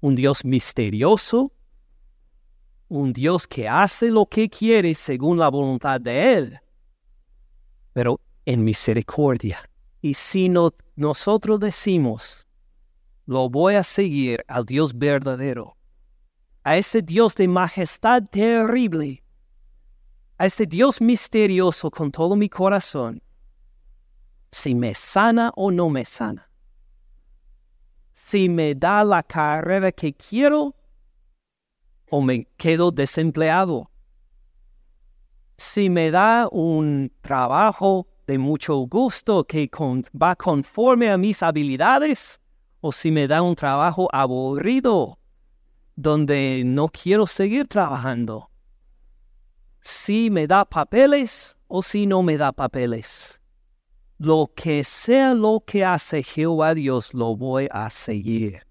Un 0.00 0.14
Dios 0.14 0.46
misterioso, 0.46 1.52
un 2.88 3.12
Dios 3.12 3.46
que 3.46 3.68
hace 3.68 4.10
lo 4.10 4.24
que 4.24 4.48
quiere 4.48 4.94
según 4.94 5.38
la 5.38 5.50
voluntad 5.50 6.00
de 6.00 6.32
Él, 6.32 6.60
pero 7.92 8.18
en 8.46 8.64
misericordia. 8.64 9.60
Y 10.00 10.14
si 10.14 10.48
nosotros 10.96 11.60
decimos, 11.60 12.46
lo 13.26 13.50
voy 13.50 13.74
a 13.74 13.84
seguir 13.84 14.42
al 14.48 14.64
Dios 14.64 14.96
verdadero, 14.96 15.76
a 16.64 16.78
ese 16.78 17.02
Dios 17.02 17.34
de 17.34 17.46
majestad 17.46 18.22
terrible, 18.22 19.22
a 20.38 20.46
ese 20.46 20.64
Dios 20.64 21.00
misterioso 21.02 21.90
con 21.90 22.10
todo 22.10 22.36
mi 22.36 22.48
corazón, 22.48 23.22
si 24.50 24.74
me 24.74 24.94
sana 24.94 25.52
o 25.56 25.70
no 25.70 25.90
me 25.90 26.06
sana, 26.06 26.48
si 28.24 28.48
me 28.48 28.74
da 28.74 29.02
la 29.04 29.22
carrera 29.22 29.92
que 29.92 30.12
quiero 30.12 30.74
o 32.10 32.22
me 32.22 32.46
quedo 32.56 32.90
desempleado, 32.90 33.90
si 35.56 35.88
me 35.90 36.10
da 36.10 36.48
un 36.50 37.10
trabajo 37.20 38.06
de 38.26 38.38
mucho 38.38 38.86
gusto 38.86 39.44
que 39.44 39.68
va 40.14 40.36
conforme 40.36 41.10
a 41.10 41.18
mis 41.18 41.42
habilidades, 41.42 42.38
o 42.80 42.92
si 42.92 43.10
me 43.10 43.26
da 43.26 43.42
un 43.42 43.54
trabajo 43.54 44.08
aburrido 44.12 45.18
donde 45.96 46.64
no 46.64 46.88
quiero 46.88 47.26
seguir 47.26 47.66
trabajando. 47.66 48.50
Si 49.80 50.30
me 50.30 50.46
da 50.46 50.64
papeles 50.64 51.56
o 51.68 51.82
si 51.82 52.06
no 52.06 52.22
me 52.22 52.36
da 52.36 52.52
papeles. 52.52 53.41
Lo 54.24 54.52
que 54.54 54.84
sea 54.84 55.34
lo 55.34 55.64
que 55.66 55.84
hace 55.84 56.22
Jehová 56.22 56.76
Dios, 56.76 57.12
lo 57.12 57.34
voy 57.34 57.66
a 57.72 57.90
seguir 57.90 58.64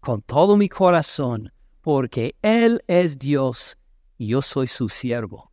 con 0.00 0.20
todo 0.20 0.54
mi 0.54 0.68
corazón, 0.68 1.50
porque 1.80 2.36
Él 2.42 2.84
es 2.86 3.18
Dios 3.18 3.78
y 4.18 4.26
yo 4.26 4.42
soy 4.42 4.66
su 4.66 4.90
siervo. 4.90 5.50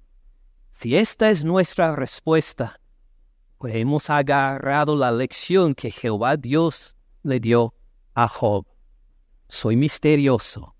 Si 0.72 0.97
esta 0.97 1.32
es 1.32 1.45
nuestra 1.45 1.95
respuesta, 1.95 2.82
pues 3.58 3.76
hemos 3.76 4.10
agarrado 4.10 4.93
la 4.97 5.14
lección 5.14 5.74
que 5.74 5.89
Jehová 5.89 6.36
Dios 6.36 6.97
le 7.24 7.39
dio 7.39 7.74
a 8.14 8.28
Job, 8.28 8.66
soy 9.47 9.78
misterioso, 9.78 10.76